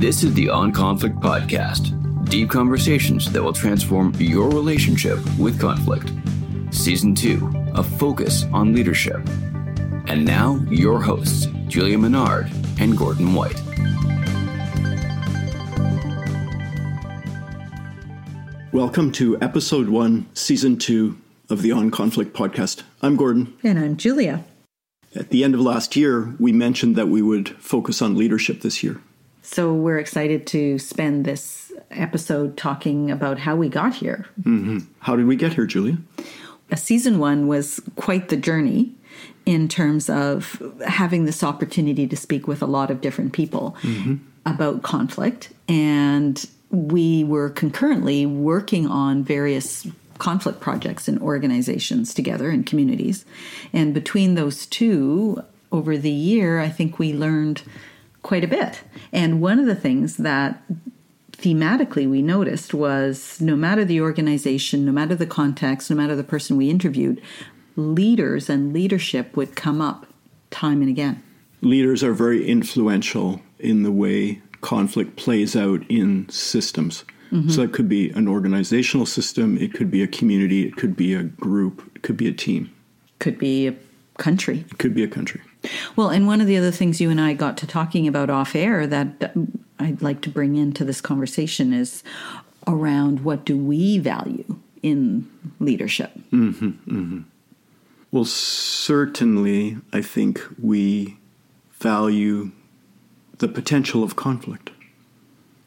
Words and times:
This 0.00 0.22
is 0.22 0.32
the 0.32 0.48
On 0.48 0.72
Conflict 0.72 1.16
Podcast 1.16 1.94
deep 2.30 2.48
conversations 2.48 3.30
that 3.32 3.42
will 3.42 3.52
transform 3.52 4.14
your 4.16 4.48
relationship 4.48 5.18
with 5.38 5.60
conflict. 5.60 6.10
Season 6.70 7.14
2 7.14 7.72
A 7.74 7.82
Focus 7.82 8.44
on 8.50 8.72
Leadership. 8.72 9.20
And 10.06 10.24
now, 10.24 10.54
your 10.70 11.02
hosts, 11.02 11.48
Julia 11.68 11.98
Menard 11.98 12.50
and 12.78 12.96
Gordon 12.96 13.34
White. 13.34 13.60
Welcome 18.72 19.12
to 19.12 19.38
episode 19.42 19.90
one, 19.90 20.30
season 20.32 20.78
two 20.78 21.18
of 21.50 21.60
the 21.60 21.72
On 21.72 21.90
Conflict 21.90 22.34
podcast. 22.34 22.84
I'm 23.02 23.16
Gordon. 23.16 23.54
And 23.62 23.78
I'm 23.78 23.98
Julia. 23.98 24.46
At 25.14 25.28
the 25.28 25.44
end 25.44 25.52
of 25.52 25.60
last 25.60 25.94
year, 25.94 26.34
we 26.38 26.52
mentioned 26.52 26.96
that 26.96 27.08
we 27.08 27.20
would 27.20 27.50
focus 27.58 28.00
on 28.00 28.16
leadership 28.16 28.62
this 28.62 28.82
year. 28.82 29.02
So 29.42 29.72
we're 29.72 29.98
excited 29.98 30.46
to 30.48 30.78
spend 30.78 31.24
this 31.24 31.72
episode 31.90 32.56
talking 32.56 33.10
about 33.10 33.38
how 33.38 33.56
we 33.56 33.68
got 33.68 33.94
here. 33.94 34.26
Mm-hmm. 34.40 34.78
How 35.00 35.16
did 35.16 35.26
we 35.26 35.36
get 35.36 35.54
here, 35.54 35.66
Julia? 35.66 35.98
A 36.70 36.76
season 36.76 37.18
one 37.18 37.48
was 37.48 37.80
quite 37.96 38.28
the 38.28 38.36
journey 38.36 38.92
in 39.46 39.66
terms 39.66 40.08
of 40.08 40.62
having 40.86 41.24
this 41.24 41.42
opportunity 41.42 42.06
to 42.06 42.16
speak 42.16 42.46
with 42.46 42.62
a 42.62 42.66
lot 42.66 42.90
of 42.90 43.00
different 43.00 43.32
people 43.32 43.76
mm-hmm. 43.82 44.16
about 44.46 44.82
conflict. 44.82 45.50
And 45.68 46.44
we 46.70 47.24
were 47.24 47.50
concurrently 47.50 48.26
working 48.26 48.86
on 48.86 49.24
various 49.24 49.86
conflict 50.18 50.60
projects 50.60 51.08
and 51.08 51.20
organizations 51.20 52.14
together 52.14 52.50
in 52.50 52.62
communities. 52.62 53.24
And 53.72 53.94
between 53.94 54.34
those 54.34 54.66
two, 54.66 55.42
over 55.72 55.96
the 55.96 56.10
year, 56.10 56.60
I 56.60 56.68
think 56.68 56.98
we 56.98 57.12
learned 57.12 57.62
quite 58.22 58.44
a 58.44 58.48
bit. 58.48 58.82
And 59.12 59.40
one 59.40 59.58
of 59.58 59.66
the 59.66 59.74
things 59.74 60.16
that 60.18 60.62
thematically 61.32 62.08
we 62.08 62.22
noticed 62.22 62.74
was 62.74 63.40
no 63.40 63.56
matter 63.56 63.84
the 63.84 64.00
organization, 64.00 64.84
no 64.84 64.92
matter 64.92 65.14
the 65.14 65.26
context, 65.26 65.90
no 65.90 65.96
matter 65.96 66.14
the 66.14 66.24
person 66.24 66.56
we 66.56 66.68
interviewed, 66.68 67.20
leaders 67.76 68.50
and 68.50 68.72
leadership 68.72 69.36
would 69.36 69.56
come 69.56 69.80
up 69.80 70.06
time 70.50 70.80
and 70.82 70.90
again. 70.90 71.22
Leaders 71.62 72.02
are 72.02 72.12
very 72.12 72.46
influential 72.46 73.40
in 73.58 73.82
the 73.82 73.92
way 73.92 74.40
conflict 74.60 75.16
plays 75.16 75.56
out 75.56 75.82
in 75.88 76.28
systems. 76.28 77.04
Mm-hmm. 77.32 77.50
So 77.50 77.62
it 77.62 77.72
could 77.72 77.88
be 77.88 78.10
an 78.10 78.26
organizational 78.28 79.06
system, 79.06 79.56
it 79.58 79.72
could 79.72 79.90
be 79.90 80.02
a 80.02 80.08
community, 80.08 80.66
it 80.66 80.76
could 80.76 80.96
be 80.96 81.14
a 81.14 81.22
group, 81.22 81.90
it 81.94 82.02
could 82.02 82.16
be 82.16 82.28
a 82.28 82.32
team. 82.32 82.74
Could 83.20 83.38
be 83.38 83.68
a 83.68 83.74
country. 84.18 84.64
It 84.70 84.78
could 84.78 84.94
be 84.94 85.04
a 85.04 85.08
country. 85.08 85.40
Well, 85.96 86.08
and 86.08 86.26
one 86.26 86.40
of 86.40 86.46
the 86.46 86.56
other 86.56 86.70
things 86.70 87.00
you 87.00 87.10
and 87.10 87.20
I 87.20 87.34
got 87.34 87.56
to 87.58 87.66
talking 87.66 88.08
about 88.08 88.30
off 88.30 88.54
air 88.54 88.86
that 88.86 89.34
I'd 89.78 90.02
like 90.02 90.20
to 90.22 90.30
bring 90.30 90.56
into 90.56 90.84
this 90.84 91.00
conversation 91.00 91.72
is 91.72 92.02
around 92.66 93.24
what 93.24 93.44
do 93.44 93.56
we 93.56 93.98
value 93.98 94.56
in 94.82 95.30
leadership? 95.58 96.12
Mm-hmm, 96.32 96.66
mm-hmm. 96.66 97.20
Well, 98.10 98.24
certainly, 98.24 99.78
I 99.92 100.02
think 100.02 100.42
we 100.60 101.16
value 101.72 102.50
the 103.38 103.48
potential 103.48 104.02
of 104.02 104.16
conflict. 104.16 104.70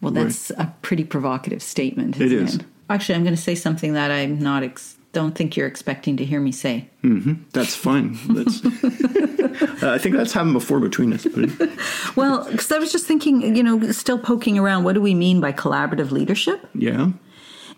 Well, 0.02 0.12
that's 0.12 0.52
right. 0.58 0.68
a 0.68 0.74
pretty 0.82 1.06
provocative 1.06 1.64
statement. 1.64 2.20
It 2.20 2.34
is. 2.34 2.56
It? 2.56 2.66
Actually, 2.90 3.16
I'm 3.16 3.24
going 3.24 3.36
to 3.36 3.42
say 3.42 3.56
something 3.56 3.94
that 3.94 4.12
I'm 4.12 4.40
not. 4.40 4.64
Ex- 4.64 4.98
don't 5.14 5.36
think 5.36 5.56
you're 5.56 5.67
expecting 5.67 6.17
to 6.17 6.25
hear 6.25 6.42
me 6.42 6.52
say. 6.52 6.89
Mm-hmm. 7.03 7.44
That's 7.53 7.75
fine. 7.75 8.17
That's, 8.30 8.66
uh, 8.66 9.94
I 9.94 9.97
think 10.00 10.16
that's 10.16 10.33
happened 10.33 10.53
before 10.53 10.80
between 10.80 11.14
us. 11.14 11.25
But 11.25 11.69
well, 12.16 12.50
because 12.52 12.72
I 12.72 12.80
was 12.80 12.92
just 12.92 13.06
thinking, 13.06 13.56
you 13.56 13.64
know, 13.64 13.91
still 13.91 14.17
poking 14.17 14.58
around. 14.58 14.84
What 14.84 14.94
do 14.94 15.02
we 15.02 15.14
mean 15.14 15.39
by 15.39 15.53
collaborative 15.53 16.11
leadership? 16.11 16.67
Yeah. 16.73 17.11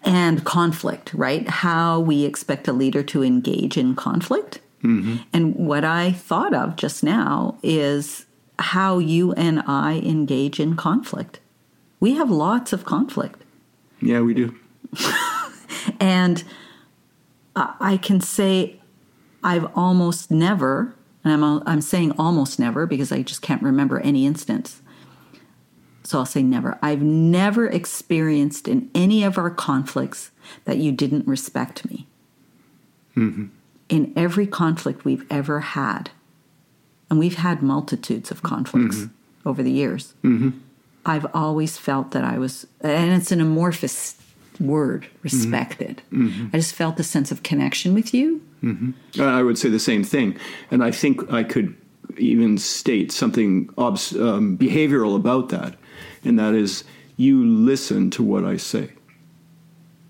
And 0.03 0.45
conflict, 0.45 1.13
right? 1.13 1.47
How 1.47 1.99
we 1.99 2.23
expect 2.23 2.67
a 2.67 2.73
leader 2.73 3.03
to 3.03 3.23
engage 3.23 3.77
in 3.77 3.95
conflict. 3.95 4.61
Mm-hmm. 4.83 5.17
And 5.33 5.55
what 5.55 5.83
I 5.83 6.11
thought 6.13 6.53
of 6.53 6.77
just 6.77 7.03
now 7.03 7.57
is 7.63 8.25
how 8.59 8.99
you 8.99 9.33
and 9.33 9.61
I 9.67 10.01
engage 10.05 10.59
in 10.59 10.75
conflict. 10.77 11.39
We 11.99 12.13
have 12.13 12.29
lots 12.29 12.71
of 12.71 12.85
conflict. 12.85 13.41
Yeah, 13.99 14.21
we 14.21 14.33
do. 14.33 14.55
and 15.99 16.43
I 17.55 17.97
can 18.01 18.19
say 18.19 18.81
I've 19.43 19.67
almost 19.75 20.29
never, 20.31 20.95
and 21.23 21.33
I'm, 21.33 21.63
I'm 21.65 21.81
saying 21.81 22.13
almost 22.17 22.59
never 22.59 22.85
because 22.85 23.11
I 23.11 23.21
just 23.21 23.41
can't 23.41 23.61
remember 23.61 23.99
any 23.99 24.25
instance. 24.25 24.81
So 26.03 26.19
I'll 26.19 26.25
say 26.25 26.43
never. 26.43 26.77
I've 26.81 27.01
never 27.01 27.67
experienced 27.67 28.67
in 28.67 28.91
any 28.93 29.23
of 29.23 29.37
our 29.37 29.49
conflicts 29.49 30.31
that 30.65 30.77
you 30.77 30.91
didn't 30.91 31.27
respect 31.27 31.89
me. 31.89 32.07
Mm-hmm. 33.15 33.45
In 33.87 34.13
every 34.15 34.45
conflict 34.45 35.05
we've 35.05 35.25
ever 35.31 35.61
had, 35.61 36.09
and 37.09 37.17
we've 37.17 37.35
had 37.35 37.61
multitudes 37.63 38.31
of 38.31 38.43
conflicts 38.43 38.97
mm-hmm. 38.97 39.47
over 39.47 39.63
the 39.63 39.71
years, 39.71 40.13
mm-hmm. 40.23 40.51
I've 41.05 41.27
always 41.33 41.77
felt 41.77 42.11
that 42.11 42.23
I 42.23 42.37
was, 42.37 42.67
and 42.81 43.13
it's 43.13 43.31
an 43.31 43.41
amorphous 43.41 44.15
word, 44.59 45.07
respected. 45.23 46.01
Mm-hmm. 46.11 46.27
mm-hmm. 46.27 46.47
I 46.55 46.59
just 46.59 46.75
felt 46.75 46.99
a 46.99 47.03
sense 47.03 47.31
of 47.31 47.43
connection 47.43 47.93
with 47.93 48.13
you. 48.13 48.41
Mm-hmm. 48.63 49.21
I 49.21 49.43
would 49.43 49.57
say 49.57 49.69
the 49.69 49.79
same 49.79 50.03
thing. 50.03 50.37
And 50.71 50.83
I 50.83 50.91
think 50.91 51.31
I 51.31 51.43
could 51.43 51.75
even 52.17 52.57
state 52.57 53.11
something 53.11 53.69
obs- 53.77 54.15
um, 54.15 54.57
behavioral 54.57 55.15
about 55.15 55.49
that, 55.49 55.75
and 56.23 56.39
that 56.39 56.53
is 56.53 56.83
you 57.17 57.45
listen 57.45 58.09
to 58.11 58.23
what 58.23 58.43
I 58.43 58.57
say. 58.57 58.91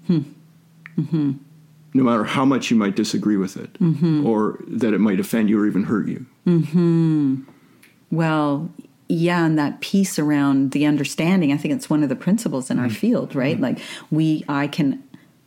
Hmm. 0.07 0.19
Mm-hmm. 0.97 1.31
No 1.93 2.03
matter 2.03 2.23
how 2.23 2.45
much 2.45 2.69
you 2.69 2.77
might 2.77 2.95
disagree 2.95 3.37
with 3.37 3.57
it, 3.57 3.73
mm-hmm. 3.73 4.25
or 4.25 4.59
that 4.67 4.93
it 4.93 4.99
might 4.99 5.19
offend 5.19 5.49
you 5.49 5.59
or 5.59 5.65
even 5.65 5.83
hurt 5.83 6.07
you. 6.07 6.25
Mm-hmm. 6.45 7.41
Well, 8.11 8.69
yeah, 9.07 9.45
and 9.45 9.57
that 9.59 9.81
piece 9.81 10.17
around 10.17 10.71
the 10.71 10.85
understanding, 10.85 11.51
I 11.51 11.57
think 11.57 11.73
it's 11.73 11.89
one 11.89 12.03
of 12.03 12.09
the 12.09 12.15
principles 12.15 12.69
in 12.69 12.77
mm-hmm. 12.77 12.85
our 12.85 12.89
field, 12.89 13.35
right? 13.35 13.55
Mm-hmm. 13.55 13.63
Like 13.63 13.79
we, 14.09 14.43
I 14.49 14.67
can, 14.67 15.03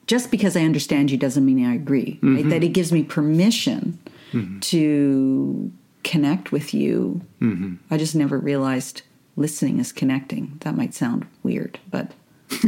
just 0.07 0.31
because 0.31 0.57
I 0.57 0.63
understand 0.63 1.11
you 1.11 1.17
doesn't 1.17 1.45
mean 1.45 1.65
I 1.67 1.75
agree, 1.75 2.19
right? 2.23 2.41
Mm-hmm. 2.41 2.49
That 2.51 2.63
it 2.63 2.69
gives 2.69 2.93
me 2.93 3.03
permission 3.03 3.99
mm-hmm. 4.33 4.61
to 4.61 5.73
connect 6.05 6.53
with 6.53 6.73
you. 6.73 7.21
Mm-hmm. 7.41 7.75
I 7.91 7.97
just 7.97 8.15
never 8.15 8.39
realized 8.39 9.03
listening 9.37 9.81
is 9.81 9.93
connecting. 9.93 10.59
That 10.61 10.77
might 10.77 10.95
sound 10.95 11.27
weird, 11.43 11.81
but. 11.91 12.13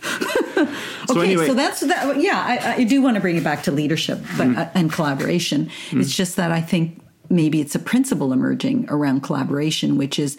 so 0.00 0.66
okay, 1.10 1.22
anyway. 1.22 1.46
so 1.46 1.54
that's 1.54 1.80
that. 1.80 2.20
Yeah, 2.20 2.42
I, 2.42 2.74
I, 2.74 2.84
do 2.84 3.02
want 3.02 3.16
to 3.16 3.20
bring 3.20 3.36
it 3.36 3.44
back 3.44 3.64
to 3.64 3.72
leadership, 3.72 4.18
but 4.36 4.46
mm-hmm. 4.46 4.58
uh, 4.58 4.68
and 4.74 4.92
collaboration. 4.92 5.66
Mm-hmm. 5.66 6.00
It's 6.00 6.14
just 6.14 6.36
that 6.36 6.52
I 6.52 6.60
think 6.60 7.02
maybe 7.30 7.60
it's 7.60 7.74
a 7.74 7.78
principle 7.78 8.32
emerging 8.32 8.86
around 8.88 9.22
collaboration, 9.22 9.96
which 9.96 10.18
is 10.18 10.36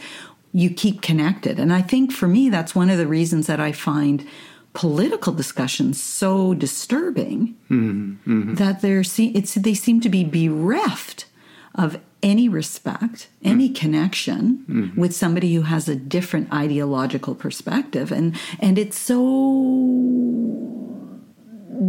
you 0.52 0.70
keep 0.70 1.02
connected. 1.02 1.60
And 1.60 1.72
I 1.72 1.82
think 1.82 2.12
for 2.12 2.28
me, 2.28 2.50
that's 2.50 2.76
one 2.76 2.90
of 2.90 2.98
the 2.98 3.08
reasons 3.08 3.48
that 3.48 3.60
I 3.60 3.72
find 3.72 4.28
political 4.74 5.34
discussions 5.34 6.02
so 6.02 6.54
disturbing 6.54 7.58
mm-hmm, 7.70 8.12
mm-hmm. 8.14 8.54
that 8.56 8.82
they're 8.82 9.04
it's 9.18 9.56
they 9.56 9.74
seem 9.74 10.00
to 10.02 10.10
be 10.10 10.24
bereft 10.24 11.26
of 11.76 12.00
any 12.24 12.48
respect, 12.48 13.28
any 13.44 13.68
mm-hmm. 13.68 13.76
connection 13.76 14.66
mm-hmm. 14.70 15.00
with 15.00 15.16
somebody 15.16 15.56
who 15.56 15.64
has 15.64 15.90
a 15.90 15.96
different 15.96 16.52
ideological 16.54 17.36
perspective, 17.36 18.12
and 18.12 18.38
and 18.60 18.78
it's 18.78 18.98
so 18.98 19.18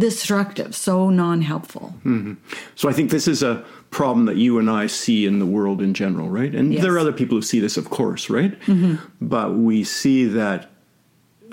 destructive, 0.03 0.75
so 0.75 1.09
non-helpful. 1.09 1.95
Mm-hmm. 1.99 2.33
So 2.75 2.89
I 2.89 2.93
think 2.93 3.09
this 3.09 3.25
is 3.25 3.41
a 3.41 3.63
problem 3.89 4.25
that 4.25 4.35
you 4.35 4.59
and 4.59 4.69
I 4.69 4.87
see 4.87 5.25
in 5.25 5.39
the 5.39 5.45
world 5.45 5.81
in 5.81 5.93
general, 5.93 6.29
right? 6.29 6.53
And 6.53 6.73
yes. 6.73 6.83
there 6.83 6.93
are 6.93 6.99
other 6.99 7.13
people 7.13 7.37
who 7.37 7.41
see 7.41 7.61
this, 7.61 7.77
of 7.77 7.89
course, 7.89 8.29
right? 8.29 8.59
Mm-hmm. 8.61 8.95
But 9.21 9.53
we 9.53 9.85
see 9.85 10.25
that 10.25 10.69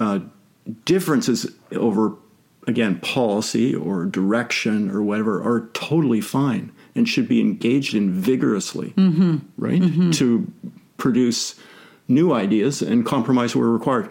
uh, 0.01 0.19
differences 0.85 1.47
over, 1.71 2.17
again, 2.67 2.99
policy 2.99 3.73
or 3.73 4.05
direction 4.05 4.91
or 4.91 5.01
whatever 5.01 5.41
are 5.41 5.69
totally 5.73 6.21
fine 6.21 6.73
and 6.97 7.09
should 7.09 7.29
be 7.29 7.41
engaged 7.41 7.95
in 7.95 8.13
vigorously, 8.13 8.95
mm-hmm. 8.97 9.37
right? 9.59 9.81
Mm-hmm. 9.81 10.11
To 10.11 10.53
produce 10.97 11.55
new 12.09 12.33
ideas 12.33 12.83
and 12.83 13.07
compromise 13.07 13.55
where 13.55 13.69
required 13.69 14.11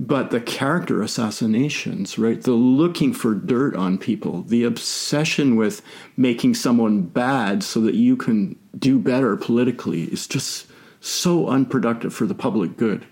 but 0.00 0.30
the 0.30 0.40
character 0.40 1.02
assassinations, 1.02 2.18
right? 2.18 2.40
The 2.40 2.52
looking 2.52 3.12
for 3.12 3.34
dirt 3.34 3.76
on 3.76 3.98
people, 3.98 4.42
the 4.44 4.64
obsession 4.64 5.56
with 5.56 5.82
making 6.16 6.54
someone 6.54 7.02
bad 7.02 7.62
so 7.62 7.82
that 7.82 7.94
you 7.94 8.16
can 8.16 8.58
do 8.78 8.98
better 8.98 9.36
politically 9.36 10.04
is 10.04 10.26
just 10.26 10.66
so 11.00 11.48
unproductive 11.48 12.14
for 12.14 12.24
the 12.24 12.34
public 12.34 12.78
good. 12.78 13.06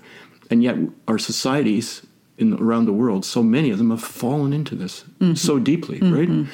And 0.50 0.62
yet, 0.62 0.76
our 1.06 1.18
societies 1.18 2.06
in 2.38 2.54
around 2.54 2.86
the 2.86 2.94
world, 2.94 3.26
so 3.26 3.42
many 3.42 3.68
of 3.68 3.76
them 3.76 3.90
have 3.90 4.02
fallen 4.02 4.54
into 4.54 4.74
this 4.74 5.04
mm-hmm. 5.20 5.34
so 5.34 5.58
deeply, 5.58 6.00
mm-hmm. 6.00 6.14
right? 6.14 6.48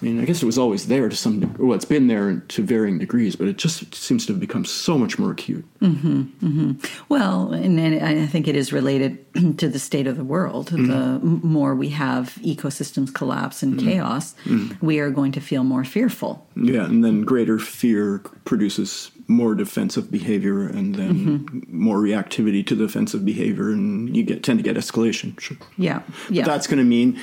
I 0.00 0.04
mean, 0.04 0.20
I 0.20 0.24
guess 0.24 0.42
it 0.42 0.46
was 0.46 0.58
always 0.58 0.86
there 0.86 1.08
to 1.08 1.16
some. 1.16 1.40
De- 1.40 1.62
well, 1.62 1.74
it's 1.74 1.84
been 1.84 2.06
there 2.06 2.40
to 2.40 2.62
varying 2.62 2.98
degrees, 2.98 3.36
but 3.36 3.48
it 3.48 3.58
just 3.58 3.94
seems 3.94 4.26
to 4.26 4.32
have 4.32 4.40
become 4.40 4.64
so 4.64 4.96
much 4.96 5.18
more 5.18 5.30
acute. 5.30 5.64
Mm-hmm, 5.80 6.20
mm-hmm. 6.20 6.72
Well, 7.08 7.52
and, 7.52 7.78
and 7.78 8.02
I 8.02 8.26
think 8.26 8.48
it 8.48 8.56
is 8.56 8.72
related 8.72 9.24
to 9.58 9.68
the 9.68 9.78
state 9.78 10.06
of 10.06 10.16
the 10.16 10.24
world. 10.24 10.70
Mm-hmm. 10.70 10.86
The 10.86 11.46
more 11.46 11.74
we 11.74 11.90
have 11.90 12.34
ecosystems 12.42 13.12
collapse 13.12 13.62
and 13.62 13.78
chaos, 13.78 14.34
we 14.80 15.00
are 15.00 15.10
going 15.10 15.32
to 15.32 15.40
feel 15.40 15.64
more 15.64 15.84
fearful. 15.84 16.46
Yeah, 16.56 16.84
and 16.84 17.04
then 17.04 17.22
greater 17.22 17.58
fear 17.58 18.18
produces 18.44 19.10
more 19.30 19.54
defensive 19.54 20.10
behavior, 20.10 20.66
and 20.66 20.94
then 20.96 21.14
mm-hmm. 21.14 21.58
more 21.68 21.98
reactivity 21.98 22.66
to 22.66 22.74
the 22.74 22.86
defensive 22.86 23.24
behavior, 23.24 23.70
and 23.70 24.14
you 24.16 24.22
get 24.22 24.42
tend 24.42 24.58
to 24.58 24.62
get 24.62 24.76
escalation. 24.76 25.38
Sure. 25.40 25.56
Yeah, 25.78 26.02
yeah. 26.28 26.44
That's 26.44 26.66
going 26.66 26.78
to 26.78 26.84
mean 26.84 27.18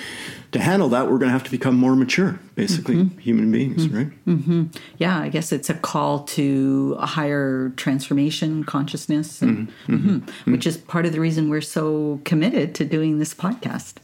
to 0.51 0.59
handle 0.59 0.89
that, 0.89 1.05
we're 1.05 1.17
going 1.17 1.27
to 1.27 1.33
have 1.33 1.43
to 1.43 1.51
become 1.51 1.75
more 1.75 1.95
mature, 1.95 2.39
basically, 2.55 2.95
mm-hmm. 2.95 3.17
human 3.19 3.51
beings, 3.51 3.85
mm-hmm. 3.85 4.61
right? 4.61 4.81
yeah, 4.97 5.19
I 5.19 5.29
guess 5.29 5.51
it's 5.51 5.69
a 5.69 5.73
call 5.73 6.23
to 6.23 6.95
a 6.99 7.05
higher 7.05 7.73
transformation 7.75 8.63
consciousness, 8.63 9.41
and, 9.41 9.69
Mhm. 9.87 10.29
which 10.45 10.65
is 10.65 10.77
part 10.77 11.05
of 11.05 11.11
the 11.11 11.19
reason 11.19 11.49
we're 11.49 11.61
so 11.61 12.21
committed 12.23 12.73
to 12.75 12.85
doing 12.85 13.19
this 13.19 13.33
podcast 13.33 13.95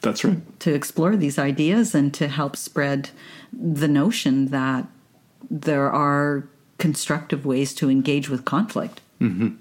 That's 0.00 0.24
right. 0.24 0.38
to 0.60 0.72
explore 0.72 1.16
these 1.16 1.38
ideas 1.38 1.94
and 1.94 2.14
to 2.14 2.28
help 2.28 2.56
spread 2.56 3.10
the 3.52 3.88
notion 3.88 4.46
that 4.46 4.86
there 5.50 5.90
are 5.90 6.44
constructive 6.80 7.46
ways 7.46 7.72
to 7.74 7.88
engage 7.88 8.28
with 8.28 8.44
conflict. 8.44 9.00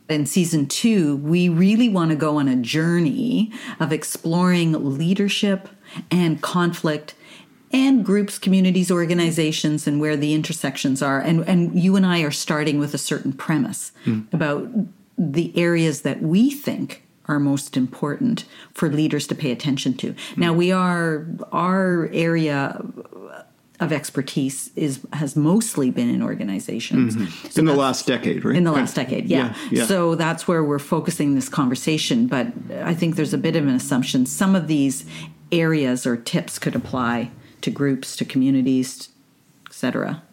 In 0.07 0.25
season 0.25 0.68
two, 0.68 1.18
we 1.18 1.50
really 1.50 1.89
want 1.89 2.12
to 2.12 2.16
go 2.16 2.38
on 2.38 2.48
a 2.48 2.56
journey 2.56 3.51
of 3.80 3.92
exploring 3.92 4.98
leadership 4.98 5.68
and 6.10 6.42
conflict 6.42 7.13
and 7.71 8.06
groups, 8.06 8.39
communities, 8.39 8.89
organizations, 8.89 9.86
and 9.86 10.00
where 10.00 10.16
the 10.16 10.33
intersections 10.33 11.01
are. 11.01 11.19
And, 11.19 11.48
and 11.48 11.77
you 11.77 11.98
and 11.98 12.06
I 12.06 12.21
are 12.21 12.31
starting 12.31 12.80
with 12.80 12.94
a 12.94 12.98
certain 12.98 13.33
premise 13.33 13.92
about 14.31 14.69
the 15.18 15.51
areas 15.57 16.01
that 16.01 16.21
we 16.21 16.50
think 16.50 17.04
are 17.25 17.39
most 17.39 17.77
important 17.77 18.45
for 18.74 18.89
leaders 18.89 19.27
to 19.27 19.36
pay 19.36 19.51
attention 19.51 19.94
to. 19.95 20.16
Now 20.38 20.54
we 20.54 20.71
are 20.71 21.27
our 21.51 22.10
area 22.13 22.81
of 23.80 23.94
expertise 23.94 24.72
is 24.76 25.00
has 25.14 25.36
mostly 25.36 25.90
been 25.90 26.10
in 26.10 26.22
organizations. 26.22 27.16
Mm-hmm. 27.16 27.48
So 27.48 27.60
in 27.60 27.66
the 27.66 27.76
last 27.76 28.06
decade, 28.06 28.44
right? 28.44 28.56
in 28.56 28.64
the 28.64 28.72
last 28.72 28.96
decade, 28.96 29.28
yeah. 29.28 29.56
yeah. 29.72 29.86
So 29.86 30.16
that's 30.16 30.48
where 30.48 30.64
we're 30.64 30.80
focusing 30.80 31.36
this 31.36 31.50
conversation. 31.50 32.28
But 32.28 32.48
I 32.81 32.94
think 32.94 33.16
there's 33.16 33.34
a 33.34 33.38
bit 33.38 33.56
of 33.56 33.64
an 33.64 33.74
assumption. 33.76 34.26
Some 34.26 34.56
of 34.56 34.68
these 34.68 35.06
areas 35.52 36.06
or 36.06 36.18
tips 36.18 36.60
could 36.60 36.76
apply 36.76 37.31
to 37.62 37.72
groups, 37.72 38.16
to 38.18 38.26
communities, 38.26 39.10
etc. 39.68 40.24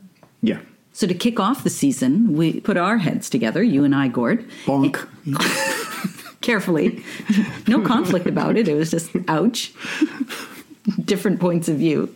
yeah. 0.42 0.60
So 0.92 1.06
to 1.06 1.12
kick 1.12 1.38
off 1.38 1.62
the 1.62 1.68
season, 1.68 2.38
we 2.38 2.60
put 2.60 2.78
our 2.78 2.96
heads 2.96 3.28
together, 3.28 3.62
you 3.62 3.84
and 3.84 3.94
I, 3.94 4.08
Gord, 4.08 4.48
Bonk. 4.64 5.06
carefully. 6.40 7.04
no 7.68 7.82
conflict 7.82 8.26
about 8.26 8.56
it. 8.56 8.66
It 8.66 8.74
was 8.74 8.92
just 8.92 9.10
ouch. 9.28 9.74
Different 11.04 11.38
points 11.38 11.68
of 11.68 11.76
view, 11.76 12.14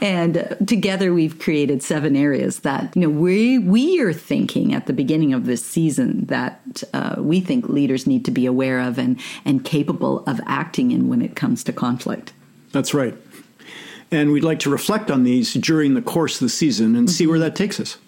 and 0.00 0.56
together 0.66 1.12
we've 1.12 1.38
created 1.38 1.82
seven 1.82 2.16
areas 2.16 2.60
that 2.60 2.94
you 2.94 3.02
know 3.02 3.10
we 3.10 3.58
we 3.58 4.00
are 4.00 4.12
thinking 4.12 4.74
at 4.74 4.86
the 4.86 4.92
beginning 4.92 5.32
of 5.32 5.46
this 5.46 5.64
season 5.64 6.26
that 6.26 6.82
uh, 6.92 7.16
we 7.18 7.40
think 7.40 7.68
leaders 7.68 8.06
need 8.06 8.24
to 8.24 8.30
be 8.30 8.46
aware 8.46 8.80
of 8.80 8.98
and 8.98 9.20
and 9.44 9.64
capable 9.64 10.24
of 10.26 10.40
acting 10.46 10.90
in 10.90 11.08
when 11.08 11.22
it 11.22 11.36
comes 11.36 11.64
to 11.64 11.72
conflict. 11.72 12.32
That's 12.72 12.94
right. 12.94 13.14
And 14.10 14.30
we'd 14.30 14.44
like 14.44 14.60
to 14.60 14.70
reflect 14.70 15.10
on 15.10 15.24
these 15.24 15.54
during 15.54 15.94
the 15.94 16.02
course 16.02 16.36
of 16.36 16.40
the 16.40 16.48
season 16.48 16.94
and 16.94 17.10
see 17.10 17.26
where 17.26 17.40
that 17.40 17.56
takes 17.56 17.80
us. 17.80 17.98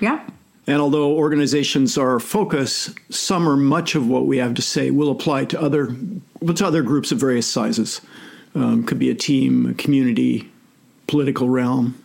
Yeah, 0.00 0.26
And 0.66 0.80
although 0.80 1.12
organizations 1.12 1.96
are 1.96 2.10
our 2.10 2.20
focus, 2.20 2.92
some 3.08 3.48
or 3.48 3.56
much 3.56 3.94
of 3.94 4.08
what 4.08 4.26
we 4.26 4.38
have 4.38 4.54
to 4.54 4.62
say 4.62 4.90
will 4.90 5.10
apply 5.10 5.44
to 5.46 5.60
other 5.60 5.94
to 6.54 6.66
other 6.66 6.82
groups 6.82 7.12
of 7.12 7.18
various 7.18 7.46
sizes. 7.46 8.00
Um, 8.54 8.84
could 8.84 8.98
be 8.98 9.10
a 9.10 9.14
team, 9.14 9.66
a 9.66 9.74
community, 9.74 10.50
political 11.08 11.48
realm. 11.48 12.00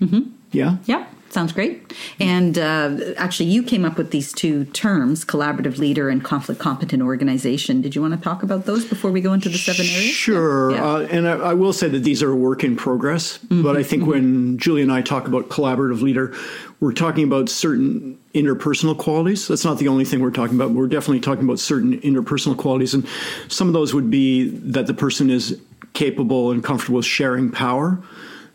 Mm-hmm. 0.00 0.30
Yeah. 0.50 0.78
yeah. 0.86 1.06
Sounds 1.32 1.52
great. 1.52 1.94
And 2.20 2.58
uh, 2.58 3.14
actually, 3.16 3.48
you 3.48 3.62
came 3.62 3.86
up 3.86 3.96
with 3.96 4.10
these 4.10 4.34
two 4.34 4.66
terms 4.66 5.24
collaborative 5.24 5.78
leader 5.78 6.10
and 6.10 6.22
conflict 6.22 6.60
competent 6.60 7.02
organization. 7.02 7.80
Did 7.80 7.94
you 7.94 8.02
want 8.02 8.12
to 8.12 8.20
talk 8.20 8.42
about 8.42 8.66
those 8.66 8.84
before 8.84 9.10
we 9.10 9.22
go 9.22 9.32
into 9.32 9.48
the 9.48 9.56
seven 9.56 9.86
areas? 9.86 10.10
Sure. 10.10 10.72
Yeah. 10.72 10.84
Uh, 10.84 11.08
and 11.10 11.26
I, 11.26 11.32
I 11.38 11.54
will 11.54 11.72
say 11.72 11.88
that 11.88 12.00
these 12.00 12.22
are 12.22 12.30
a 12.30 12.36
work 12.36 12.64
in 12.64 12.76
progress. 12.76 13.38
But 13.38 13.78
I 13.78 13.82
think 13.82 14.06
when 14.06 14.58
Julie 14.58 14.82
and 14.82 14.92
I 14.92 15.00
talk 15.00 15.26
about 15.26 15.48
collaborative 15.48 16.02
leader, 16.02 16.34
we're 16.80 16.92
talking 16.92 17.24
about 17.24 17.48
certain 17.48 18.18
interpersonal 18.34 18.98
qualities. 18.98 19.48
That's 19.48 19.64
not 19.64 19.78
the 19.78 19.88
only 19.88 20.04
thing 20.04 20.20
we're 20.20 20.32
talking 20.32 20.56
about. 20.56 20.72
We're 20.72 20.86
definitely 20.86 21.20
talking 21.20 21.44
about 21.44 21.60
certain 21.60 21.98
interpersonal 22.02 22.58
qualities. 22.58 22.92
And 22.92 23.06
some 23.48 23.68
of 23.68 23.72
those 23.72 23.94
would 23.94 24.10
be 24.10 24.50
that 24.50 24.86
the 24.86 24.94
person 24.94 25.30
is 25.30 25.58
capable 25.92 26.50
and 26.50 26.62
comfortable 26.64 26.96
with 26.96 27.06
sharing 27.06 27.50
power, 27.50 28.02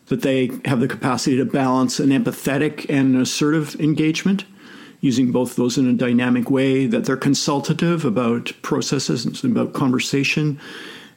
that 0.07 0.21
they 0.21 0.49
have 0.65 0.79
the 0.79 0.87
capacity 0.87 1.37
to 1.37 1.45
balance 1.45 1.99
an 1.99 2.09
empathetic 2.09 2.85
and 2.89 3.15
an 3.15 3.21
assertive 3.21 3.75
engagement 3.79 4.45
using 5.01 5.31
both 5.31 5.55
those 5.55 5.77
in 5.77 5.87
a 5.87 5.93
dynamic 5.93 6.49
way, 6.49 6.87
that 6.87 7.05
they're 7.05 7.15
consultative 7.17 8.03
about 8.03 8.51
processes 8.63 9.25
and 9.43 9.55
about 9.55 9.73
conversation, 9.73 10.59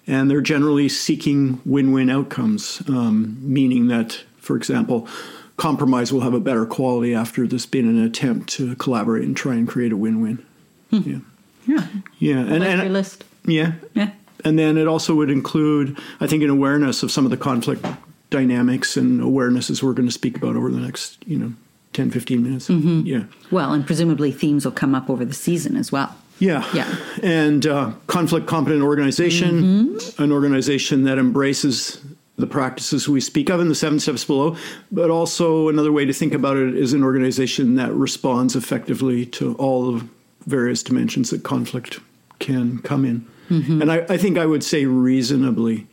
and 0.07 0.31
they're 0.31 0.43
generally 0.43 0.89
seeking 0.89 1.61
win 1.65 1.91
win 1.93 2.11
outcomes, 2.11 2.83
um, 2.89 3.39
meaning 3.41 3.87
that, 3.87 4.23
for 4.39 4.55
example, 4.57 5.09
compromise 5.57 6.13
will 6.13 6.21
have 6.21 6.35
a 6.35 6.41
better 6.41 6.67
quality 6.67 7.15
after 7.15 7.47
there's 7.47 7.65
been 7.67 7.89
an 7.89 8.03
attempt 8.03 8.51
to 8.51 8.75
collaborate 8.77 9.25
and 9.25 9.37
try 9.37 9.55
and 9.55 9.67
create 9.69 9.93
a 9.93 9.97
win 9.97 10.21
win. 10.21 10.45
Yeah. 10.91 11.19
Yeah. 11.67 11.87
Yeah. 12.19 12.39
And, 12.41 12.61
Like 12.61 12.69
and 12.69 12.83
your 12.83 12.91
list. 12.91 13.25
yeah. 13.47 13.73
Yeah. 13.95 14.11
And 14.45 14.59
then 14.59 14.77
it 14.77 14.87
also 14.87 15.15
would 15.15 15.31
include, 15.31 15.99
I 16.21 16.27
think, 16.27 16.43
an 16.43 16.51
awareness 16.51 17.03
of 17.03 17.11
some 17.11 17.25
of 17.25 17.31
the 17.31 17.37
conflict 17.37 17.85
dynamics 18.31 18.97
and 18.97 19.21
awarenesses 19.21 19.83
we're 19.83 19.93
going 19.93 20.09
to 20.09 20.15
speak 20.15 20.37
about 20.37 20.57
over 20.57 20.71
the 20.71 20.79
next, 20.79 21.19
you 21.27 21.39
know, 21.39 21.53
10, 21.93 22.11
15 22.11 22.43
minutes. 22.43 22.69
Mm-hmm. 22.69 23.01
Yeah. 23.07 23.25
Well, 23.51 23.73
and 23.73 23.85
presumably 23.85 24.31
themes 24.31 24.65
will 24.65 24.73
come 24.73 24.95
up 24.95 25.11
over 25.11 25.25
the 25.25 25.35
season 25.35 25.77
as 25.77 25.91
well. 25.91 26.17
Yeah. 26.39 26.67
Yeah. 26.73 26.97
And 27.23 27.67
uh, 27.67 27.93
conflict 28.07 28.47
competent 28.47 28.83
organization, 28.83 29.99
an 30.19 30.33
organization 30.33 31.05
that 31.05 31.19
embraces 31.19 32.01
the 32.37 32.47
practices 32.47 33.09
we 33.09 33.21
speak 33.21 33.51
of 33.51 33.61
in 33.61 33.69
the 33.69 33.75
seven 33.75 34.01
steps 34.01 34.25
below, 34.25 34.57
but 34.91 35.11
also 35.11 35.69
another 35.69 35.93
way 35.93 36.07
to 36.07 36.13
think 36.13 36.33
about 36.33 36.57
it 36.57 36.75
is 36.75 36.95
an 36.95 37.05
organization 37.05 37.75
that 37.75 37.93
responds 37.93 38.57
effectively 38.57 39.27
to 39.27 39.55
all 39.57 39.93
the 39.93 40.07
various 40.47 40.83
dimensions 40.83 41.29
that 41.31 41.43
conflict 41.43 42.01
can 42.39 42.79
come 42.79 43.05
in. 43.05 43.27
Mm-hmm. 43.51 43.83
And 43.83 43.93
I, 43.93 44.07
I 44.09 44.17
think 44.17 44.39
I 44.39 44.47
would 44.47 44.65
say 44.65 44.87
reasonably 44.87 45.87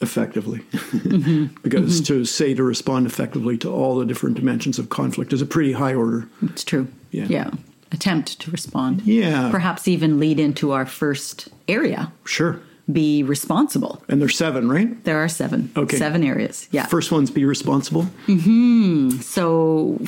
effectively, 0.00 0.60
mm-hmm. 0.60 1.46
because 1.62 2.00
mm-hmm. 2.00 2.14
to 2.14 2.24
say 2.24 2.54
to 2.54 2.62
respond 2.62 3.06
effectively 3.06 3.58
to 3.58 3.70
all 3.70 3.96
the 3.98 4.06
different 4.06 4.36
dimensions 4.36 4.78
of 4.78 4.88
conflict 4.88 5.32
is 5.32 5.42
a 5.42 5.46
pretty 5.46 5.72
high 5.72 5.94
order. 5.94 6.28
It's 6.42 6.64
true. 6.64 6.88
Yeah. 7.10 7.26
Yeah. 7.28 7.50
Attempt 7.92 8.40
to 8.40 8.50
respond. 8.50 9.02
Yeah. 9.02 9.50
Perhaps 9.50 9.88
even 9.88 10.18
lead 10.18 10.40
into 10.40 10.72
our 10.72 10.86
first 10.86 11.48
area 11.68 12.12
Sure. 12.24 12.60
be 12.90 13.22
responsible. 13.22 14.02
And 14.08 14.20
there's 14.20 14.36
seven, 14.36 14.68
right? 14.68 15.02
There 15.04 15.18
are 15.18 15.28
seven. 15.28 15.70
Okay. 15.76 15.96
Seven 15.96 16.24
areas. 16.24 16.68
Yeah. 16.72 16.86
First 16.86 17.10
one's 17.12 17.30
be 17.30 17.44
responsible. 17.44 18.02
Mm-hmm. 18.26 19.20
So 19.20 19.98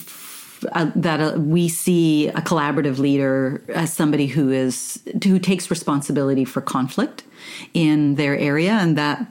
uh, 0.73 0.91
that 0.95 1.21
uh, 1.21 1.39
we 1.39 1.69
see 1.69 2.29
a 2.29 2.41
collaborative 2.41 2.99
leader 2.99 3.63
as 3.69 3.93
somebody 3.93 4.27
who 4.27 4.51
is 4.51 5.03
who 5.25 5.39
takes 5.39 5.71
responsibility 5.71 6.45
for 6.45 6.61
conflict 6.61 7.23
in 7.75 8.17
their 8.17 8.37
area 8.37 8.73
and 8.73 8.99
that 8.99 9.27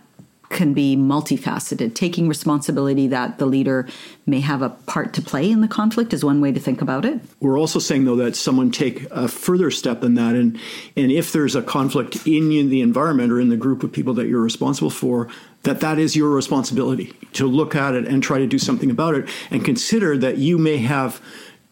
can 0.49 0.73
be 0.73 0.95
multifaceted. 0.95 1.93
Taking 1.93 2.27
responsibility 2.27 3.07
that 3.07 3.37
the 3.37 3.45
leader 3.45 3.87
may 4.25 4.39
have 4.39 4.61
a 4.61 4.69
part 4.69 5.13
to 5.13 5.21
play 5.21 5.49
in 5.49 5.61
the 5.61 5.67
conflict 5.67 6.13
is 6.13 6.23
one 6.23 6.39
way 6.41 6.51
to 6.51 6.59
think 6.59 6.81
about 6.81 7.05
it. 7.05 7.19
We're 7.39 7.59
also 7.59 7.79
saying 7.79 8.05
though 8.05 8.15
that 8.17 8.35
someone 8.35 8.71
take 8.71 9.09
a 9.11 9.27
further 9.27 9.71
step 9.71 10.01
than 10.01 10.15
that, 10.15 10.35
and 10.35 10.59
and 10.95 11.11
if 11.11 11.31
there's 11.31 11.55
a 11.55 11.61
conflict 11.61 12.25
in 12.25 12.49
the 12.49 12.81
environment 12.81 13.31
or 13.31 13.39
in 13.39 13.49
the 13.49 13.57
group 13.57 13.83
of 13.83 13.91
people 13.91 14.13
that 14.15 14.27
you're 14.27 14.41
responsible 14.41 14.89
for, 14.89 15.27
that 15.67 15.81
that 15.81 15.99
is 15.99 16.15
your 16.15 16.29
responsibility 16.29 17.13
to 17.33 17.45
look 17.45 17.75
at 17.75 17.93
it 17.93 18.07
and 18.07 18.23
try 18.23 18.39
to 18.39 18.47
do 18.47 18.57
something 18.57 18.89
about 18.89 19.13
it, 19.15 19.27
and 19.51 19.65
consider 19.65 20.17
that 20.17 20.37
you 20.37 20.57
may 20.57 20.77
have 20.77 21.21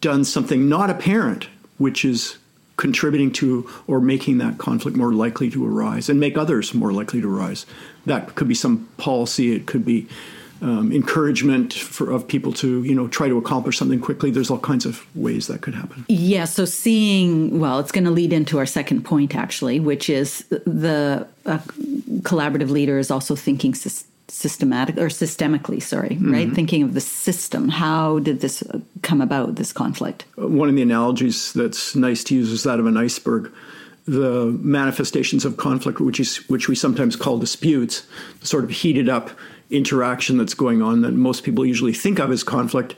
done 0.02 0.22
something 0.22 0.68
not 0.68 0.90
apparent, 0.90 1.48
which 1.78 2.04
is 2.04 2.36
contributing 2.76 3.32
to 3.32 3.66
or 3.86 3.98
making 3.98 4.36
that 4.36 4.58
conflict 4.58 4.98
more 4.98 5.14
likely 5.14 5.48
to 5.48 5.66
arise 5.66 6.10
and 6.10 6.20
make 6.20 6.36
others 6.36 6.74
more 6.74 6.92
likely 6.92 7.22
to 7.22 7.34
arise. 7.34 7.64
That 8.04 8.34
could 8.34 8.48
be 8.48 8.54
some 8.54 8.86
policy. 8.98 9.52
It 9.52 9.64
could 9.66 9.86
be 9.86 10.06
um, 10.62 10.92
encouragement 10.92 11.72
for, 11.72 12.10
of 12.10 12.26
people 12.26 12.52
to 12.54 12.82
you 12.84 12.94
know 12.94 13.08
try 13.08 13.28
to 13.28 13.36
accomplish 13.38 13.78
something 13.78 14.00
quickly. 14.00 14.30
There's 14.30 14.50
all 14.50 14.58
kinds 14.58 14.86
of 14.86 15.04
ways 15.16 15.46
that 15.46 15.60
could 15.60 15.74
happen. 15.74 16.04
Yeah, 16.08 16.44
so 16.44 16.64
seeing, 16.64 17.58
well, 17.60 17.78
it's 17.78 17.92
going 17.92 18.04
to 18.04 18.10
lead 18.10 18.32
into 18.32 18.58
our 18.58 18.66
second 18.66 19.04
point, 19.04 19.34
actually, 19.34 19.80
which 19.80 20.08
is 20.08 20.44
the 20.48 21.26
uh, 21.44 21.58
collaborative 22.22 22.70
leader 22.70 22.98
is 22.98 23.10
also 23.10 23.34
thinking 23.36 23.72
sys- 23.72 24.04
systematic 24.28 24.96
or 24.98 25.06
systemically 25.06 25.80
sorry 25.80 26.18
right 26.20 26.52
thinking 26.52 26.82
of 26.82 26.94
the 26.94 27.00
system 27.00 27.68
how 27.68 28.18
did 28.18 28.40
this 28.40 28.60
uh, 28.62 28.80
come 29.02 29.20
about 29.20 29.54
this 29.54 29.72
conflict 29.72 30.24
One 30.36 30.68
of 30.68 30.74
the 30.74 30.82
analogies 30.82 31.52
that's 31.52 31.94
nice 31.94 32.24
to 32.24 32.34
use 32.34 32.50
is 32.50 32.62
that 32.64 32.78
of 32.78 32.86
an 32.86 32.96
iceberg. 32.96 33.52
The 34.06 34.56
manifestations 34.60 35.44
of 35.44 35.56
conflict, 35.56 36.00
which 36.00 36.20
is 36.20 36.36
which 36.48 36.68
we 36.68 36.76
sometimes 36.76 37.16
call 37.16 37.38
disputes, 37.38 38.06
sort 38.42 38.62
of 38.62 38.70
heated 38.70 39.08
up 39.08 39.30
interaction 39.70 40.36
that's 40.38 40.54
going 40.54 40.82
on 40.82 41.02
that 41.02 41.12
most 41.12 41.44
people 41.44 41.64
usually 41.64 41.92
think 41.92 42.18
of 42.18 42.30
as 42.30 42.42
conflict, 42.42 42.94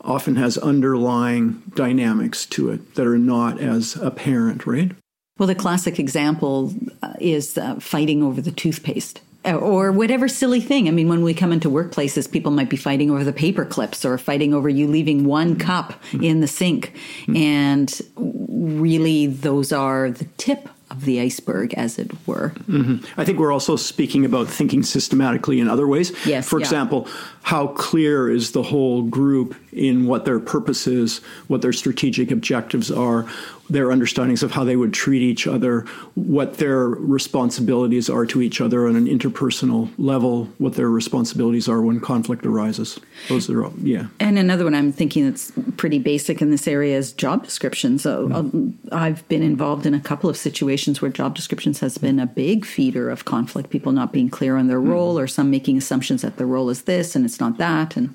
often 0.00 0.36
has 0.36 0.56
underlying 0.58 1.62
dynamics 1.74 2.46
to 2.46 2.70
it 2.70 2.94
that 2.94 3.06
are 3.06 3.18
not 3.18 3.60
as 3.60 3.96
apparent, 3.96 4.66
right? 4.66 4.92
well 5.38 5.46
the 5.46 5.54
classic 5.54 5.98
example 5.98 6.74
uh, 7.02 7.14
is 7.20 7.56
uh, 7.56 7.76
fighting 7.76 8.22
over 8.22 8.40
the 8.40 8.50
toothpaste 8.50 9.20
uh, 9.44 9.54
or 9.54 9.92
whatever 9.92 10.26
silly 10.28 10.60
thing. 10.60 10.88
I 10.88 10.90
mean, 10.90 11.08
when 11.08 11.22
we 11.22 11.32
come 11.32 11.52
into 11.52 11.70
workplaces, 11.70 12.30
people 12.30 12.50
might 12.50 12.68
be 12.68 12.76
fighting 12.76 13.10
over 13.10 13.22
the 13.22 13.32
paper 13.32 13.64
clips 13.64 14.04
or 14.04 14.18
fighting 14.18 14.52
over 14.52 14.68
you 14.68 14.88
leaving 14.88 15.24
one 15.24 15.56
cup 15.56 15.94
in 16.20 16.40
the 16.40 16.48
sink. 16.48 16.92
And 17.34 18.00
really, 18.16 19.28
those 19.28 19.72
are 19.72 20.10
the 20.10 20.24
tip 20.38 20.68
of 20.98 21.04
the 21.04 21.20
iceberg, 21.20 21.74
as 21.74 21.98
it 21.98 22.10
were. 22.26 22.50
Mm-hmm. 22.68 23.20
I 23.20 23.24
think 23.24 23.38
we're 23.38 23.52
also 23.52 23.76
speaking 23.76 24.24
about 24.24 24.48
thinking 24.48 24.82
systematically 24.82 25.60
in 25.60 25.68
other 25.68 25.86
ways. 25.86 26.12
Yes, 26.26 26.48
For 26.48 26.58
yeah. 26.58 26.66
example, 26.66 27.08
how 27.42 27.68
clear 27.68 28.28
is 28.28 28.50
the 28.50 28.64
whole 28.64 29.02
group 29.02 29.54
in 29.72 30.06
what 30.06 30.24
their 30.24 30.40
purpose 30.40 30.86
is, 30.86 31.18
what 31.46 31.62
their 31.62 31.72
strategic 31.72 32.30
objectives 32.30 32.90
are, 32.90 33.26
their 33.70 33.92
understandings 33.92 34.42
of 34.42 34.52
how 34.52 34.64
they 34.64 34.76
would 34.76 34.92
treat 34.94 35.20
each 35.22 35.46
other, 35.46 35.84
what 36.14 36.54
their 36.58 36.88
responsibilities 36.88 38.08
are 38.08 38.24
to 38.26 38.40
each 38.40 38.60
other 38.60 38.88
on 38.88 38.96
an 38.96 39.06
interpersonal 39.06 39.90
level, 39.98 40.46
what 40.58 40.74
their 40.74 40.88
responsibilities 40.88 41.68
are 41.68 41.82
when 41.82 42.00
conflict 42.00 42.46
arises. 42.46 42.98
Those 43.28 43.50
are 43.50 43.64
all, 43.64 43.74
yeah. 43.82 44.06
And 44.20 44.38
another 44.38 44.64
one 44.64 44.74
I'm 44.74 44.92
thinking 44.92 45.24
that's 45.28 45.52
pretty 45.76 45.98
basic 45.98 46.40
in 46.40 46.50
this 46.50 46.66
area 46.66 46.96
is 46.96 47.12
job 47.12 47.44
descriptions. 47.44 48.02
So 48.02 48.32
um, 48.32 48.78
I've 48.90 49.26
been 49.28 49.42
involved 49.42 49.84
in 49.84 49.92
a 49.94 50.00
couple 50.00 50.30
of 50.30 50.36
situations 50.36 51.02
where 51.02 51.10
job 51.10 51.34
descriptions 51.34 51.80
has 51.80 51.98
been 51.98 52.18
a 52.18 52.26
big 52.26 52.64
feeder 52.64 53.10
of 53.10 53.24
conflict. 53.26 53.70
People 53.70 53.92
not 53.92 54.12
being 54.12 54.30
clear 54.30 54.56
on 54.56 54.68
their 54.68 54.80
role, 54.80 55.18
or 55.18 55.26
some 55.26 55.50
making 55.50 55.76
assumptions 55.76 56.22
that 56.22 56.36
their 56.38 56.46
role 56.46 56.70
is 56.70 56.82
this 56.82 57.14
and 57.14 57.24
it's 57.24 57.38
not 57.40 57.58
that, 57.58 57.96
and 57.96 58.14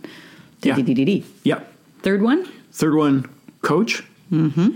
Yeah. 0.64 0.76
dee-dee-dee-dee. 0.76 1.24
Third 2.72 2.96
one, 2.96 3.30
coach. 3.62 4.04
Mm-hmm. 4.32 4.70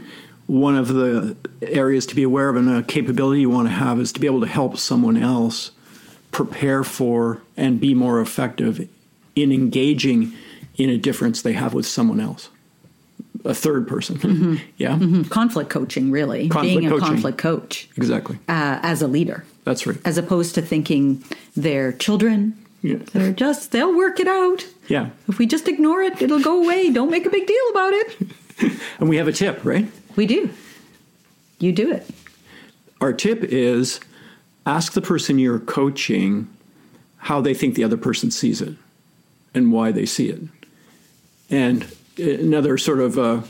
One 0.48 0.76
of 0.76 0.88
the 0.88 1.36
areas 1.62 2.06
to 2.08 2.16
be 2.16 2.24
aware 2.24 2.48
of 2.50 2.56
and 2.56 2.70
a 2.70 2.82
capability 2.84 3.42
you 3.42 3.50
want 3.50 3.68
to 3.68 3.74
have 3.74 4.00
is 4.00 4.12
to 4.14 4.20
be 4.20 4.28
able 4.28 4.42
to 4.42 4.48
help 4.48 4.78
someone 4.78 5.18
else 5.18 5.72
prepare 6.32 6.84
for 6.84 7.42
and 7.58 7.80
be 7.80 7.94
more 7.94 8.22
effective 8.22 8.88
in 9.36 9.52
engaging 9.52 10.34
in 10.78 10.90
a 10.90 10.98
difference 10.98 11.42
they 11.42 11.54
have 11.54 11.74
with 11.74 11.86
someone 11.86 12.20
else. 12.22 12.50
A 13.46 13.54
third 13.54 13.88
person. 13.88 14.62
Yeah, 14.78 14.98
conflict 15.30 15.70
coaching, 15.70 16.12
really 16.12 16.50
Conflict 16.50 16.80
being 16.80 16.86
a 16.88 16.90
coaching. 16.92 17.08
conflict 17.08 17.38
coach 17.40 17.90
exactly. 17.98 18.38
uh, 18.48 18.80
as 18.84 19.02
a 19.02 19.08
leader, 19.08 19.44
That's 19.64 19.86
right. 19.88 19.98
as 20.06 20.18
opposed 20.18 20.56
to 20.56 20.62
thinking 20.62 21.24
they're 21.56 21.92
children. 21.92 22.54
Yeah. 22.84 22.98
They're 23.12 23.34
just 23.34 23.72
they'll 23.72 23.96
work 23.96 24.20
it 24.20 24.28
out. 24.28 24.66
Yeah. 24.88 25.10
If 25.28 25.40
we 25.40 25.46
just 25.48 25.68
ignore 25.68 26.02
it, 26.04 26.22
it'll 26.22 26.40
go 26.42 26.64
away. 26.64 26.92
Don't 26.92 27.10
make 27.10 27.26
a 27.26 27.30
big 27.30 27.48
deal 27.48 27.70
about 27.72 27.94
it. 27.94 28.18
And 29.00 29.08
we 29.08 29.18
have 29.18 29.28
a 29.28 29.32
tip, 29.32 29.64
right? 29.64 29.88
We 30.18 30.26
do. 30.26 30.50
You 31.60 31.72
do 31.72 31.92
it. 31.92 32.06
Our 33.00 33.14
tip 33.14 33.44
is 33.44 34.02
ask 34.66 34.94
the 34.94 35.02
person 35.02 35.40
you're 35.40 35.60
coaching 35.60 36.50
how 37.18 37.40
they 37.40 37.54
think 37.54 37.76
the 37.76 37.84
other 37.84 37.98
person 37.98 38.32
sees 38.32 38.62
it 38.62 38.76
and 39.54 39.72
why 39.72 39.92
they 39.92 40.06
see 40.06 40.30
it. 40.30 40.42
And 41.50 41.88
another 42.18 42.78
sort 42.78 43.00
of 43.00 43.18
uh, 43.18 43.42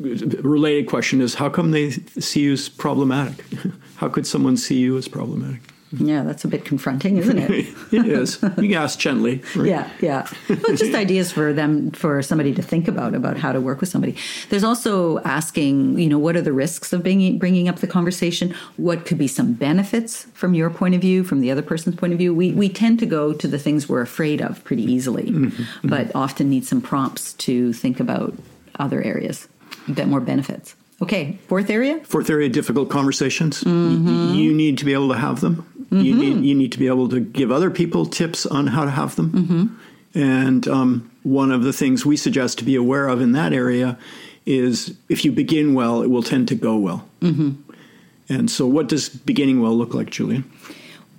related 0.00 0.88
question 0.88 1.20
is 1.20 1.34
how 1.34 1.50
come 1.50 1.70
they 1.70 1.90
see 1.90 2.40
you 2.40 2.52
as 2.54 2.68
problematic? 2.68 3.44
How 3.96 4.08
could 4.08 4.28
someone 4.28 4.56
see 4.56 4.78
you 4.78 4.96
as 4.96 5.08
problematic? 5.08 5.60
Yeah, 5.92 6.22
that's 6.22 6.44
a 6.44 6.48
bit 6.48 6.64
confronting, 6.64 7.16
isn't 7.16 7.38
it? 7.38 7.50
it 7.92 8.06
is. 8.06 8.42
You 8.42 8.68
can 8.68 8.74
ask 8.74 8.98
gently. 8.98 9.42
Right? 9.56 9.68
yeah, 9.68 9.90
yeah. 10.00 10.28
Well, 10.48 10.76
just 10.76 10.94
ideas 10.94 11.32
for 11.32 11.52
them, 11.52 11.90
for 11.92 12.22
somebody 12.22 12.52
to 12.54 12.62
think 12.62 12.88
about, 12.88 13.14
about 13.14 13.38
how 13.38 13.52
to 13.52 13.60
work 13.60 13.80
with 13.80 13.88
somebody. 13.88 14.16
There's 14.50 14.64
also 14.64 15.18
asking, 15.20 15.98
you 15.98 16.08
know, 16.08 16.18
what 16.18 16.36
are 16.36 16.42
the 16.42 16.52
risks 16.52 16.92
of 16.92 17.02
bringing, 17.02 17.38
bringing 17.38 17.68
up 17.68 17.76
the 17.76 17.86
conversation? 17.86 18.54
What 18.76 19.06
could 19.06 19.18
be 19.18 19.28
some 19.28 19.54
benefits 19.54 20.24
from 20.34 20.54
your 20.54 20.70
point 20.70 20.94
of 20.94 21.00
view, 21.00 21.24
from 21.24 21.40
the 21.40 21.50
other 21.50 21.62
person's 21.62 21.96
point 21.96 22.12
of 22.12 22.18
view? 22.18 22.34
We, 22.34 22.52
we 22.52 22.68
tend 22.68 22.98
to 23.00 23.06
go 23.06 23.32
to 23.32 23.48
the 23.48 23.58
things 23.58 23.88
we're 23.88 24.02
afraid 24.02 24.42
of 24.42 24.62
pretty 24.64 24.82
easily, 24.82 25.24
mm-hmm, 25.24 25.46
mm-hmm. 25.46 25.88
but 25.88 26.14
often 26.14 26.50
need 26.50 26.66
some 26.66 26.80
prompts 26.80 27.32
to 27.34 27.72
think 27.72 28.00
about 28.00 28.34
other 28.78 29.02
areas, 29.02 29.48
a 29.88 29.92
bit 29.92 30.06
more 30.06 30.20
benefits. 30.20 30.74
Okay, 31.00 31.38
fourth 31.46 31.70
area? 31.70 32.00
Fourth 32.00 32.28
area, 32.28 32.48
difficult 32.48 32.90
conversations. 32.90 33.64
Y- 33.64 33.70
mm-hmm. 33.70 34.34
You 34.34 34.52
need 34.52 34.78
to 34.78 34.84
be 34.84 34.92
able 34.92 35.08
to 35.08 35.18
have 35.18 35.40
them. 35.40 35.77
You 35.90 36.14
need 36.14 36.34
mm-hmm. 36.34 36.44
you 36.44 36.54
need 36.54 36.72
to 36.72 36.78
be 36.78 36.86
able 36.86 37.08
to 37.08 37.20
give 37.20 37.50
other 37.50 37.70
people 37.70 38.04
tips 38.04 38.44
on 38.44 38.66
how 38.66 38.84
to 38.84 38.90
have 38.90 39.16
them. 39.16 39.32
Mm-hmm. 39.32 39.66
And 40.14 40.68
um, 40.68 41.10
one 41.22 41.50
of 41.50 41.62
the 41.62 41.72
things 41.72 42.04
we 42.04 42.16
suggest 42.16 42.58
to 42.58 42.64
be 42.64 42.74
aware 42.74 43.08
of 43.08 43.20
in 43.20 43.32
that 43.32 43.52
area 43.52 43.98
is 44.44 44.96
if 45.08 45.24
you 45.24 45.32
begin 45.32 45.74
well, 45.74 46.02
it 46.02 46.08
will 46.08 46.22
tend 46.22 46.48
to 46.48 46.54
go 46.54 46.76
well. 46.76 47.08
Mm-hmm. 47.20 47.52
And 48.28 48.50
so, 48.50 48.66
what 48.66 48.88
does 48.88 49.08
beginning 49.08 49.60
well 49.62 49.76
look 49.76 49.94
like, 49.94 50.10
Julian? 50.10 50.50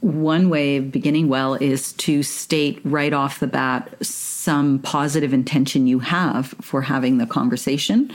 One 0.01 0.49
way 0.49 0.77
of 0.77 0.91
beginning 0.91 1.27
well 1.27 1.55
is 1.55 1.93
to 1.93 2.23
state 2.23 2.79
right 2.83 3.11
off 3.13 3.39
the 3.39 3.47
bat 3.47 3.93
some 4.05 4.79
positive 4.79 5.33
intention 5.33 5.87
you 5.87 5.99
have 5.99 6.55
for 6.61 6.81
having 6.81 7.17
the 7.17 7.25
conversation. 7.25 8.09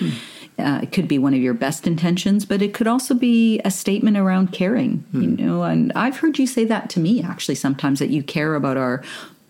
Uh, 0.59 0.81
it 0.83 0.93
could 0.93 1.09
be 1.09 1.19
one 1.19 1.35
of 1.35 1.41
your 1.41 1.53
best 1.53 1.87
intentions, 1.87 2.47
but 2.47 2.63
it 2.63 2.73
could 2.73 2.87
also 2.87 3.13
be 3.15 3.61
a 3.65 3.71
statement 3.71 4.17
around 4.17 4.53
caring. 4.53 5.05
You 5.13 5.29
know, 5.47 5.63
and 5.65 5.93
I've 5.95 6.17
heard 6.17 6.39
you 6.39 6.47
say 6.47 6.65
that 6.65 6.89
to 6.91 7.01
me 7.01 7.23
actually 7.23 7.57
sometimes 7.57 7.99
that 7.99 8.11
you 8.11 8.23
care 8.23 8.55
about 8.55 8.77
our 8.77 9.03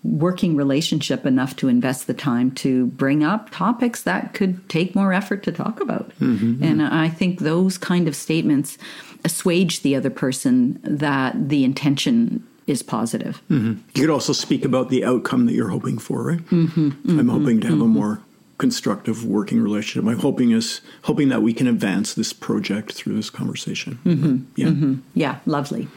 working 0.04 0.54
relationship 0.54 1.24
enough 1.24 1.56
to 1.56 1.66
invest 1.66 2.06
the 2.06 2.14
time 2.14 2.50
to 2.52 2.86
bring 2.88 3.24
up 3.24 3.48
topics 3.50 4.02
that 4.02 4.34
could 4.34 4.68
take 4.68 4.94
more 4.94 5.12
effort 5.12 5.42
to 5.42 5.50
talk 5.50 5.80
about. 5.80 6.10
Mm-hmm. 6.20 6.62
And 6.62 6.82
I 6.82 7.08
think 7.08 7.40
those 7.40 7.78
kind 7.78 8.06
of 8.06 8.14
statements 8.14 8.76
assuage 9.24 9.80
the 9.80 9.96
other 9.96 10.10
person 10.10 10.78
that 10.84 11.48
the 11.48 11.64
intention 11.64 12.46
is 12.66 12.82
positive. 12.82 13.42
Mm-hmm. 13.50 13.80
You 13.94 14.02
could 14.02 14.10
also 14.10 14.34
speak 14.34 14.64
about 14.64 14.90
the 14.90 15.04
outcome 15.04 15.46
that 15.46 15.54
you're 15.54 15.70
hoping 15.70 15.98
for, 15.98 16.22
right? 16.22 16.44
Mm-hmm, 16.46 17.18
I'm 17.18 17.28
hoping 17.28 17.60
to 17.62 17.68
have 17.68 17.78
a 17.78 17.82
mm-hmm. 17.82 17.92
more 17.92 18.20
constructive 18.58 19.24
working 19.24 19.60
relationship. 19.60 20.08
I'm 20.08 20.18
hoping 20.18 20.52
is 20.52 20.82
hoping 21.02 21.28
that 21.30 21.42
we 21.42 21.52
can 21.52 21.66
advance 21.66 22.14
this 22.14 22.32
project 22.32 22.92
through 22.92 23.16
this 23.16 23.30
conversation. 23.30 24.46
Yeah. 24.56 24.94
Yeah, 25.14 25.38
lovely. 25.46 25.88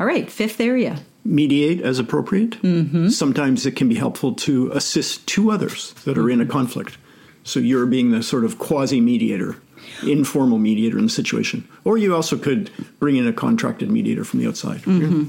All 0.00 0.06
right, 0.06 0.30
fifth 0.30 0.60
area. 0.60 1.00
Mediate 1.24 1.80
as 1.80 1.98
appropriate. 1.98 2.62
Mm-hmm. 2.62 3.08
Sometimes 3.08 3.66
it 3.66 3.76
can 3.76 3.88
be 3.88 3.94
helpful 3.94 4.34
to 4.34 4.70
assist 4.72 5.26
two 5.26 5.50
others 5.50 5.92
that 6.04 6.18
are 6.18 6.30
in 6.30 6.40
a 6.40 6.46
conflict. 6.46 6.98
So 7.44 7.60
you're 7.60 7.86
being 7.86 8.10
the 8.10 8.22
sort 8.22 8.44
of 8.44 8.58
quasi 8.58 9.00
mediator, 9.00 9.56
informal 10.02 10.58
mediator 10.58 10.98
in 10.98 11.04
the 11.04 11.10
situation. 11.10 11.68
Or 11.84 11.98
you 11.98 12.14
also 12.14 12.36
could 12.38 12.70
bring 12.98 13.16
in 13.16 13.26
a 13.26 13.32
contracted 13.32 13.90
mediator 13.90 14.24
from 14.24 14.40
the 14.40 14.48
outside. 14.48 14.82
Mm-hmm. 14.82 15.28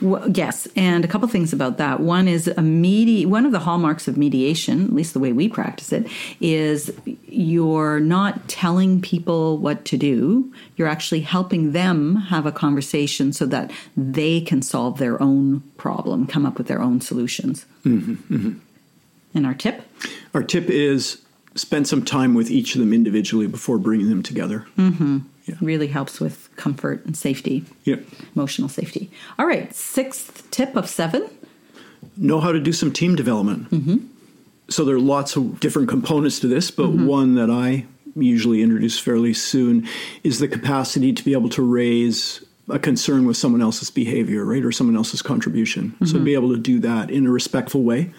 Well, 0.00 0.28
yes, 0.30 0.68
and 0.76 1.04
a 1.04 1.08
couple 1.08 1.28
things 1.28 1.52
about 1.52 1.78
that. 1.78 2.00
One 2.00 2.28
is 2.28 2.48
a 2.48 2.62
medi- 2.62 3.26
One 3.26 3.46
of 3.46 3.52
the 3.52 3.60
hallmarks 3.60 4.08
of 4.08 4.16
mediation, 4.16 4.84
at 4.84 4.92
least 4.92 5.12
the 5.12 5.20
way 5.20 5.32
we 5.32 5.48
practice 5.48 5.92
it, 5.92 6.06
is 6.40 6.92
you're 7.26 8.00
not 8.00 8.48
telling 8.48 9.00
people 9.00 9.58
what 9.58 9.84
to 9.86 9.96
do. 9.96 10.52
You're 10.76 10.88
actually 10.88 11.20
helping 11.20 11.72
them 11.72 12.16
have 12.16 12.46
a 12.46 12.52
conversation 12.52 13.32
so 13.32 13.46
that 13.46 13.70
they 13.96 14.40
can 14.40 14.62
solve 14.62 14.98
their 14.98 15.20
own 15.22 15.60
problem, 15.76 16.26
come 16.26 16.46
up 16.46 16.58
with 16.58 16.66
their 16.66 16.82
own 16.82 17.00
solutions. 17.00 17.66
Mm-hmm, 17.84 18.34
mm-hmm. 18.34 18.58
And 19.34 19.46
our 19.46 19.54
tip: 19.54 19.82
Our 20.34 20.42
tip 20.42 20.68
is 20.70 21.22
spend 21.54 21.88
some 21.88 22.04
time 22.04 22.34
with 22.34 22.50
each 22.50 22.74
of 22.74 22.80
them 22.80 22.92
individually 22.92 23.46
before 23.46 23.78
bringing 23.78 24.08
them 24.08 24.22
together. 24.22 24.66
Mm-hmm. 24.76 25.18
really 25.64 25.88
helps 25.88 26.20
with 26.20 26.47
comfort 26.58 27.04
and 27.06 27.16
safety, 27.16 27.64
Yeah. 27.84 27.96
emotional 28.36 28.68
safety. 28.68 29.10
All 29.38 29.46
right, 29.46 29.74
sixth 29.74 30.50
tip 30.50 30.76
of 30.76 30.88
seven. 30.88 31.28
know 32.16 32.40
how 32.40 32.52
to 32.52 32.60
do 32.60 32.72
some 32.72 32.92
team 32.92 33.14
development. 33.16 33.70
Mm-hmm. 33.70 33.96
So 34.68 34.84
there 34.84 34.96
are 34.96 35.00
lots 35.00 35.36
of 35.36 35.60
different 35.60 35.88
components 35.88 36.40
to 36.40 36.48
this, 36.48 36.70
but 36.70 36.88
mm-hmm. 36.88 37.06
one 37.06 37.34
that 37.36 37.50
I 37.50 37.86
usually 38.16 38.60
introduce 38.62 38.98
fairly 38.98 39.32
soon 39.32 39.88
is 40.24 40.38
the 40.38 40.48
capacity 40.48 41.12
to 41.12 41.24
be 41.24 41.32
able 41.32 41.48
to 41.50 41.62
raise 41.62 42.44
a 42.68 42.78
concern 42.78 43.24
with 43.24 43.36
someone 43.36 43.62
else's 43.62 43.90
behavior, 43.90 44.44
right, 44.44 44.64
or 44.64 44.70
someone 44.72 44.96
else's 44.96 45.22
contribution. 45.22 45.94
So 46.04 46.16
mm-hmm. 46.16 46.24
be 46.24 46.34
able 46.34 46.50
to 46.50 46.58
do 46.58 46.80
that 46.80 47.10
in 47.10 47.26
a 47.26 47.30
respectful 47.30 47.82
way, 47.82 48.12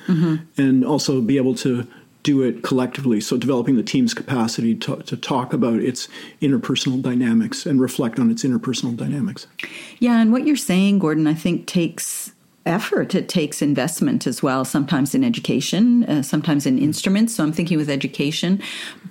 and 0.58 0.84
also 0.84 1.22
be 1.22 1.38
able 1.38 1.56
to 1.56 1.86
do 2.24 2.42
it 2.42 2.64
collectively. 2.64 3.22
So 3.22 3.38
developing 3.38 3.76
the 3.76 3.84
team's 3.84 4.14
capacity 4.14 4.76
to, 4.76 4.98
to 4.98 5.16
talk 5.16 5.54
about 5.54 5.80
its 5.80 6.08
interpersonal 6.42 7.02
dynamics 7.02 7.66
and 7.66 7.80
reflect 7.80 8.20
on 8.20 8.30
its 8.30 8.44
interpersonal 8.44 8.96
dynamics. 8.96 9.48
Yeah, 10.00 10.20
and 10.20 10.32
what 10.32 10.46
you're 10.46 10.58
saying, 10.58 11.00
Gordon, 11.00 11.28
I 11.28 11.34
think 11.34 11.66
takes 11.66 12.34
effort. 12.66 13.16
It 13.16 13.30
takes 13.30 13.62
investment 13.62 14.28
as 14.28 14.44
well, 14.44 14.66
sometimes 14.66 15.16
in 15.16 15.24
education, 15.24 16.04
uh, 16.04 16.22
sometimes 16.22 16.66
in 16.66 16.78
instruments. 16.78 17.36
So 17.36 17.44
I'm 17.44 17.54
thinking 17.54 17.78
with 17.78 17.90
education, 17.90 18.62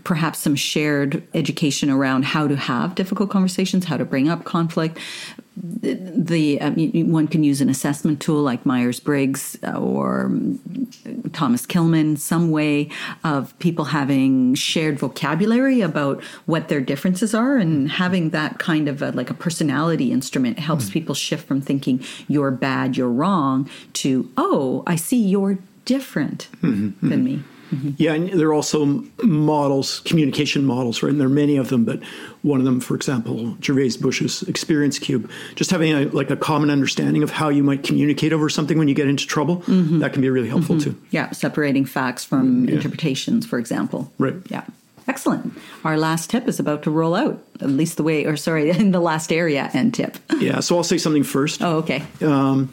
perhaps 0.04 0.38
some 0.38 0.54
shared 0.54 1.26
education 1.34 1.90
around 1.90 2.24
how 2.24 2.46
to 2.46 2.56
have 2.56 2.94
difficult 2.94 3.30
conversations, 3.30 3.86
how 3.86 3.96
to 3.96 4.04
bring 4.04 4.28
up 4.28 4.44
conflict. 4.44 4.98
The, 5.80 6.60
um, 6.60 7.12
one 7.12 7.26
can 7.26 7.42
use 7.42 7.60
an 7.60 7.68
assessment 7.68 8.20
tool 8.20 8.42
like 8.42 8.64
Myers 8.64 9.00
Briggs 9.00 9.58
or 9.64 10.30
Thomas 11.32 11.66
Kilmann, 11.66 12.18
some 12.18 12.50
way 12.50 12.90
of 13.24 13.58
people 13.58 13.86
having 13.86 14.54
shared 14.54 14.98
vocabulary 14.98 15.80
about 15.80 16.22
what 16.46 16.68
their 16.68 16.80
differences 16.80 17.34
are, 17.34 17.56
and 17.56 17.90
having 17.90 18.30
that 18.30 18.58
kind 18.58 18.88
of 18.88 19.02
a, 19.02 19.10
like 19.12 19.30
a 19.30 19.34
personality 19.34 20.12
instrument 20.12 20.58
helps 20.58 20.84
mm-hmm. 20.84 20.92
people 20.94 21.14
shift 21.14 21.46
from 21.46 21.60
thinking 21.60 22.04
you're 22.28 22.50
bad, 22.50 22.96
you're 22.96 23.08
wrong 23.08 23.68
to 23.94 24.30
oh, 24.36 24.82
I 24.86 24.96
see 24.96 25.20
you're 25.20 25.58
different 25.84 26.48
mm-hmm. 26.62 27.08
than 27.08 27.24
me. 27.24 27.42
Mm-hmm. 27.70 27.90
Yeah, 27.96 28.14
and 28.14 28.28
there 28.30 28.48
are 28.48 28.54
also 28.54 29.04
models, 29.22 30.00
communication 30.00 30.64
models, 30.64 31.02
right? 31.02 31.10
And 31.10 31.20
there 31.20 31.26
are 31.26 31.30
many 31.30 31.56
of 31.56 31.68
them, 31.68 31.84
but 31.84 32.02
one 32.42 32.60
of 32.60 32.64
them, 32.64 32.80
for 32.80 32.94
example, 32.94 33.56
Gervase 33.60 33.98
Bushe's 33.98 34.42
Experience 34.44 34.98
Cube, 34.98 35.30
just 35.54 35.70
having 35.70 35.92
a, 35.92 36.04
like 36.06 36.30
a 36.30 36.36
common 36.36 36.70
understanding 36.70 37.22
of 37.22 37.30
how 37.30 37.48
you 37.48 37.62
might 37.62 37.82
communicate 37.82 38.32
over 38.32 38.48
something 38.48 38.78
when 38.78 38.88
you 38.88 38.94
get 38.94 39.08
into 39.08 39.26
trouble, 39.26 39.58
mm-hmm. 39.62 39.98
that 40.00 40.12
can 40.12 40.22
be 40.22 40.30
really 40.30 40.48
helpful 40.48 40.76
mm-hmm. 40.76 40.90
too. 40.90 41.02
Yeah, 41.10 41.30
separating 41.32 41.84
facts 41.84 42.24
from 42.24 42.66
yeah. 42.66 42.76
interpretations, 42.76 43.46
for 43.46 43.58
example. 43.58 44.12
Right. 44.18 44.36
Yeah. 44.48 44.64
Excellent. 45.08 45.56
Our 45.84 45.96
last 45.96 46.28
tip 46.28 46.46
is 46.46 46.60
about 46.60 46.82
to 46.82 46.90
roll 46.90 47.14
out, 47.14 47.42
at 47.60 47.70
least 47.70 47.96
the 47.96 48.02
way, 48.02 48.26
or 48.26 48.36
sorry, 48.36 48.70
in 48.78 48.92
the 48.92 49.00
last 49.00 49.32
area 49.32 49.70
and 49.72 49.92
tip. 49.92 50.18
yeah, 50.38 50.60
so 50.60 50.76
I'll 50.76 50.84
say 50.84 50.98
something 50.98 51.24
first. 51.24 51.62
Oh, 51.62 51.78
okay. 51.78 52.04
Um, 52.20 52.72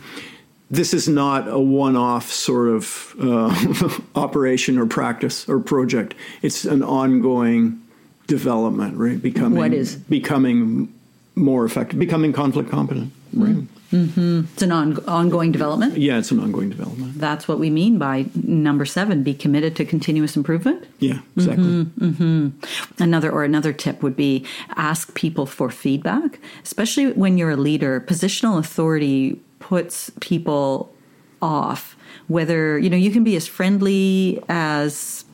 this 0.69 0.93
is 0.93 1.07
not 1.07 1.47
a 1.47 1.59
one-off 1.59 2.31
sort 2.31 2.69
of 2.69 3.15
uh, 3.21 3.99
operation 4.15 4.77
or 4.77 4.85
practice 4.85 5.47
or 5.47 5.59
project. 5.59 6.15
It's 6.41 6.65
an 6.65 6.83
ongoing 6.83 7.81
development, 8.27 8.97
right? 8.97 9.21
Becoming 9.21 9.59
what 9.59 9.73
is 9.73 9.95
becoming 9.95 10.93
more 11.35 11.65
effective, 11.65 11.99
becoming 11.99 12.33
conflict 12.33 12.69
competent, 12.69 13.11
right? 13.33 13.57
Mm-hmm. 13.91 14.41
It's 14.53 14.63
an 14.63 14.71
on, 14.71 14.97
ongoing 15.05 15.51
development. 15.51 15.97
Yeah, 15.97 16.17
it's 16.17 16.31
an 16.31 16.39
ongoing 16.39 16.69
development. 16.69 17.19
That's 17.19 17.47
what 17.47 17.59
we 17.59 17.69
mean 17.69 17.97
by 17.99 18.25
number 18.33 18.85
seven: 18.85 19.21
be 19.21 19.33
committed 19.33 19.75
to 19.75 19.85
continuous 19.85 20.35
improvement. 20.35 20.85
Yeah, 20.99 21.19
exactly. 21.35 21.65
Mm-hmm, 21.65 22.23
mm-hmm. 22.23 23.03
Another 23.03 23.31
or 23.31 23.43
another 23.43 23.71
tip 23.71 24.01
would 24.01 24.15
be 24.15 24.45
ask 24.75 25.13
people 25.13 25.45
for 25.45 25.69
feedback, 25.69 26.39
especially 26.63 27.11
when 27.11 27.37
you're 27.37 27.51
a 27.51 27.57
leader. 27.57 28.01
Positional 28.01 28.57
authority 28.57 29.39
puts 29.65 30.11
people 30.19 30.93
off. 31.41 31.97
Whether, 32.27 32.77
you 32.77 32.87
know, 32.87 32.97
you 32.97 33.09
can 33.09 33.23
be 33.23 33.35
as 33.35 33.47
friendly 33.47 34.39
as 34.47 35.25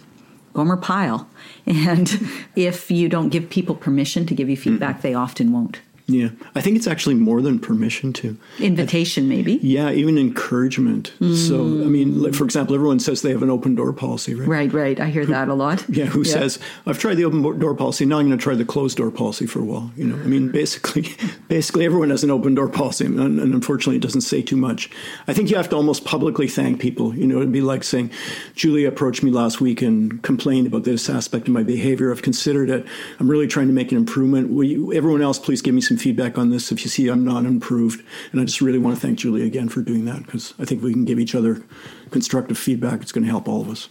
Gomer 0.54 0.78
Pyle. 0.78 1.28
And 1.68 2.10
if 2.56 2.90
you 2.90 3.08
don't 3.08 3.30
give 3.30 3.50
people 3.50 3.76
permission 3.76 4.26
to 4.26 4.34
give 4.34 4.50
you 4.50 4.58
feedback, 4.58 4.98
mm 4.98 5.02
they 5.02 5.14
often 5.14 5.52
won't. 5.52 5.82
Yeah, 6.12 6.30
I 6.56 6.62
think 6.62 6.78
it's 6.78 6.88
actually 6.88 7.16
more 7.16 7.42
than 7.42 7.60
permission 7.60 8.14
to 8.14 8.38
invitation, 8.60 9.28
maybe. 9.30 9.54
Yeah, 9.62 9.92
even 9.92 10.18
encouragement. 10.18 11.14
Mm. 11.20 11.36
So, 11.36 11.62
I 11.62 11.88
mean, 11.88 12.32
for 12.34 12.44
example, 12.44 12.76
everyone 12.76 13.00
says 13.00 13.22
they 13.22 13.32
have 13.32 13.44
an 13.44 13.50
open 13.50 13.76
door 13.76 13.94
policy, 13.94 14.36
right? 14.36 14.48
Right, 14.48 14.74
right. 14.74 15.00
I 15.00 15.10
hear 15.10 15.26
that 15.26 15.48
a 15.48 15.54
lot. 15.54 15.84
Yeah, 15.90 16.06
who 16.06 16.24
yeah. 16.24 16.34
says 16.34 16.60
I've 16.86 17.00
tried 17.00 17.16
the 17.16 17.26
open 17.26 17.42
door 17.60 17.76
policy, 17.76 18.06
now 18.06 18.20
I'm 18.20 18.28
going 18.28 18.38
to 18.38 18.44
try 18.44 18.56
the 18.56 18.66
closed 18.66 18.98
door 18.98 19.12
policy 19.12 19.46
for 19.46 19.60
a 19.60 19.64
while. 19.64 19.92
You 19.96 20.06
know, 20.06 20.16
I 20.16 20.26
mean, 20.26 20.52
basically, 20.52 21.16
basically 21.48 21.86
everyone 21.86 22.10
has 22.10 22.24
an 22.24 22.32
open 22.32 22.56
door 22.56 22.70
policy, 22.70 23.06
and, 23.06 23.20
and 23.20 23.40
unfortunately, 23.40 23.98
it 23.98 24.02
doesn't 24.02 24.22
say 24.22 24.42
too 24.42 24.58
much. 24.58 24.90
I 25.28 25.34
think 25.34 25.50
you 25.50 25.58
have 25.58 25.70
to 25.70 25.76
almost 25.76 26.06
publicly 26.06 26.48
thank 26.48 26.80
people. 26.80 27.16
You 27.16 27.28
know, 27.28 27.38
it'd 27.38 27.52
be 27.52 27.62
like 27.62 27.84
saying, 27.84 28.12
Julia 28.56 28.88
approached 28.88 29.24
me 29.24 29.32
last 29.32 29.62
week 29.62 29.82
and 29.82 30.22
complained 30.24 30.68
about 30.68 30.84
this 30.84 31.10
aspect 31.10 31.48
of 31.48 31.54
my 31.54 31.64
behavior. 31.64 32.12
I've 32.12 32.22
considered 32.22 32.70
it. 32.70 32.86
I'm 33.20 33.30
really 33.30 33.48
trying 33.48 33.68
to 33.68 33.74
make 33.74 33.92
an 33.92 33.98
improvement. 33.98 34.52
Will 34.52 34.64
you, 34.64 34.94
everyone 34.94 35.22
else, 35.22 35.40
please 35.40 35.62
give 35.62 35.74
me 35.74 35.82
some 35.82 35.98
feedback 36.02 36.38
on 36.38 36.50
this 36.50 36.72
if 36.72 36.84
you 36.84 36.90
see 36.90 37.08
I'm 37.08 37.24
not 37.24 37.46
improved. 37.46 38.04
And 38.32 38.42
I 38.42 38.46
just 38.46 38.62
really 38.62 38.80
want 38.80 38.96
to 38.96 39.02
thank 39.02 39.20
Julie 39.20 39.46
again 39.46 39.70
for 39.70 39.82
doing 39.82 40.06
that 40.06 40.26
because 40.26 40.54
I 40.60 40.66
think 40.66 40.84
we 40.84 40.94
can 40.94 41.06
give 41.06 41.20
each 41.20 41.36
other 41.36 41.64
constructive 42.12 42.58
feedback. 42.58 43.02
It's 43.02 43.12
going 43.12 43.24
to 43.24 43.30
help 43.30 43.48
all 43.48 43.62
of 43.62 43.70
us. 43.70 43.90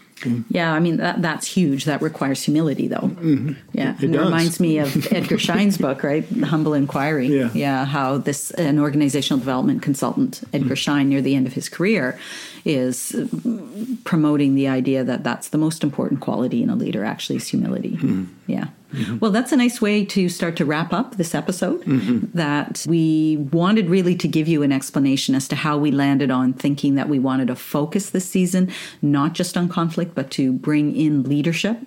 Yeah, 0.50 0.72
I 0.72 0.80
mean 0.80 0.98
that 0.98 1.22
that's 1.22 1.46
huge. 1.46 1.85
That 1.87 2.02
requires 2.02 2.42
humility, 2.42 2.88
though. 2.88 2.96
Mm-hmm. 2.98 3.52
Yeah, 3.72 3.94
it, 3.94 4.04
it, 4.04 4.14
it 4.14 4.20
reminds 4.20 4.61
me 4.61 4.78
of 4.78 5.06
Edgar 5.12 5.38
Schein's 5.38 5.78
book, 5.78 6.02
right? 6.02 6.28
The 6.28 6.46
Humble 6.46 6.74
Inquiry. 6.74 7.28
Yeah, 7.28 7.50
yeah. 7.54 7.85
How 7.85 8.18
this 8.18 8.50
an 8.52 8.78
organizational 8.78 9.38
development 9.38 9.83
consultant, 9.83 10.42
Edgar 10.52 10.74
mm. 10.74 10.78
Schein, 10.78 11.09
near 11.09 11.22
the 11.22 11.35
end 11.35 11.46
of 11.46 11.54
his 11.54 11.68
career, 11.68 12.18
is 12.64 13.16
promoting 14.04 14.54
the 14.54 14.68
idea 14.68 15.04
that 15.04 15.24
that's 15.24 15.48
the 15.48 15.59
most 15.59 15.83
important 15.83 16.20
quality 16.20 16.62
in 16.62 16.70
a 16.70 16.76
leader. 16.76 17.04
Actually, 17.04 17.37
is 17.37 17.48
humility. 17.48 17.96
Mm. 17.96 18.28
Yeah. 18.46 18.66
Mm-hmm. 18.92 19.18
Well, 19.18 19.30
that's 19.30 19.52
a 19.52 19.56
nice 19.56 19.80
way 19.80 20.04
to 20.04 20.28
start 20.28 20.56
to 20.56 20.64
wrap 20.64 20.92
up 20.92 21.16
this 21.16 21.35
episode. 21.35 21.83
Mm-hmm. 21.85 22.37
That 22.37 22.85
we 22.88 23.37
wanted 23.37 23.88
really 23.88 24.16
to 24.16 24.28
give 24.28 24.48
you 24.48 24.62
an 24.62 24.72
explanation 24.72 25.35
as 25.35 25.46
to 25.48 25.56
how 25.56 25.78
we 25.78 25.92
landed 25.92 26.30
on 26.30 26.52
thinking 26.52 26.96
that 26.96 27.09
we 27.09 27.18
wanted 27.18 27.46
to 27.48 27.56
focus 27.56 28.10
this 28.11 28.29
season 28.29 28.70
not 29.03 29.33
just 29.33 29.57
on 29.57 29.68
conflict, 29.68 30.14
but 30.14 30.31
to 30.33 30.53
bring 30.53 30.94
in 30.94 31.23
leadership. 31.25 31.79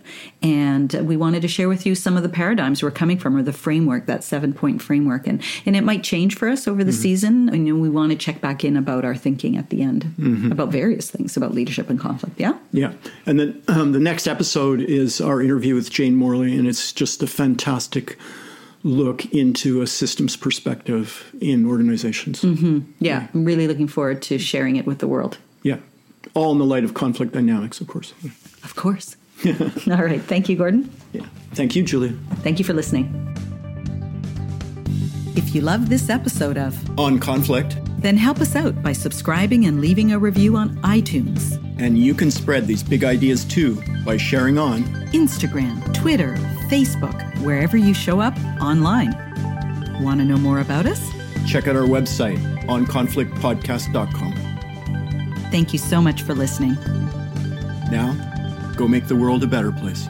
And 0.42 0.92
we 0.94 1.18
wanted 1.18 1.42
to 1.42 1.48
share 1.48 1.70
with 1.70 1.86
you 1.86 1.96
some 1.96 2.18
of 2.18 2.24
the 2.24 2.30
paradigms 2.30 2.82
we're 2.84 2.92
coming 2.92 3.18
from 3.18 3.36
or 3.36 3.44
the 3.44 3.54
framework, 3.54 4.06
that 4.06 4.24
seven 4.24 4.54
point 4.54 4.82
framework. 4.82 5.28
And, 5.28 5.42
and 5.66 5.76
it 5.76 5.84
might 5.84 6.04
change 6.04 6.36
for 6.36 6.50
us 6.50 6.68
over 6.68 6.84
the 6.84 6.92
mm-hmm. 6.92 7.02
season. 7.02 7.54
You 7.54 7.74
know, 7.74 7.82
we 7.82 7.90
want 7.90 8.12
to 8.12 8.18
check 8.18 8.42
back 8.42 8.64
in 8.64 8.78
about 8.78 9.06
our 9.06 9.16
thinking 9.16 9.58
at 9.58 9.70
the 9.70 9.82
end 9.82 10.04
mm-hmm. 10.18 10.52
about 10.52 10.70
various 10.70 11.10
things 11.10 11.38
about 11.38 11.54
leadership 11.54 11.90
and 11.90 12.00
conflict. 12.00 12.40
Yeah? 12.40 12.58
Yeah. 12.72 12.94
And 13.26 13.40
then 13.40 13.64
um, 13.68 13.92
the 13.92 14.00
next 14.00 14.28
episode 14.28 14.82
is 14.82 15.22
our 15.22 15.42
interview 15.42 15.76
with 15.76 15.90
Jane 15.90 16.16
Morley, 16.16 16.58
and 16.58 16.68
it's 16.68 16.92
just 16.92 17.24
a 17.24 17.28
fantastic 17.28 18.18
look 18.84 19.26
into 19.34 19.82
a 19.82 19.88
systems 19.88 20.36
perspective 20.36 21.34
in 21.40 21.66
organizations. 21.66 22.42
Mm-hmm. 22.42 22.80
Yeah, 23.00 23.22
yeah, 23.22 23.28
I'm 23.34 23.46
really 23.46 23.68
looking 23.68 23.88
forward 23.88 24.22
to 24.24 24.38
sharing 24.38 24.76
it 24.76 24.86
with 24.86 25.00
the 25.00 25.08
world. 25.08 25.38
Yeah, 25.64 25.78
all 26.34 26.52
in 26.52 26.60
the 26.60 26.66
light 26.66 26.84
of 26.84 26.94
conflict 26.94 27.34
dynamics, 27.34 27.82
of 27.82 27.88
course. 27.88 28.14
Of 28.64 28.76
course. 28.76 29.16
all 29.46 30.04
right. 30.04 30.22
Thank 30.22 30.50
you, 30.50 30.56
Gordon. 30.56 30.92
Yeah. 31.12 31.26
Thank 31.54 31.76
you, 31.76 31.84
Julia. 31.84 32.14
Thank 32.42 32.60
you 32.60 32.66
for 32.66 32.74
listening. 32.74 33.20
If 35.36 35.56
you 35.56 35.62
love 35.62 35.90
this 35.90 36.10
episode 36.10 36.58
of 36.58 36.78
On 37.00 37.20
Conflict, 37.20 37.78
then 37.98 38.18
help 38.18 38.40
us 38.40 38.56
out 38.56 38.82
by 38.84 38.94
subscribing 38.94 39.66
and 39.66 39.82
leaving 39.82 40.12
a 40.12 40.20
review 40.20 40.56
on 40.56 40.78
iTunes. 40.78 41.60
And 41.80 41.98
you 41.98 42.14
can 42.14 42.30
spread 42.30 42.68
these 42.68 42.84
big 42.84 43.04
ideas 43.04 43.44
too 43.46 43.82
by 44.06 44.18
sharing 44.18 44.58
on 44.58 44.84
Instagram, 45.14 45.94
Twitter, 45.94 46.36
Facebook, 46.70 47.42
wherever 47.42 47.78
you 47.78 47.94
show 47.94 48.20
up 48.20 48.38
online. 48.62 49.12
Want 50.04 50.20
to 50.20 50.26
know 50.26 50.38
more 50.38 50.60
about 50.60 50.86
us? 50.86 51.02
Check 51.48 51.68
out 51.68 51.76
our 51.76 51.84
website 51.84 52.38
onconflictpodcast.com. 52.66 54.43
Thank 55.54 55.72
you 55.72 55.78
so 55.78 56.02
much 56.02 56.24
for 56.24 56.34
listening. 56.34 56.74
Now, 57.92 58.16
go 58.76 58.88
make 58.88 59.08
the 59.08 59.16
world 59.16 59.44
a 59.44 59.48
better 59.48 59.72
place. 59.72 60.10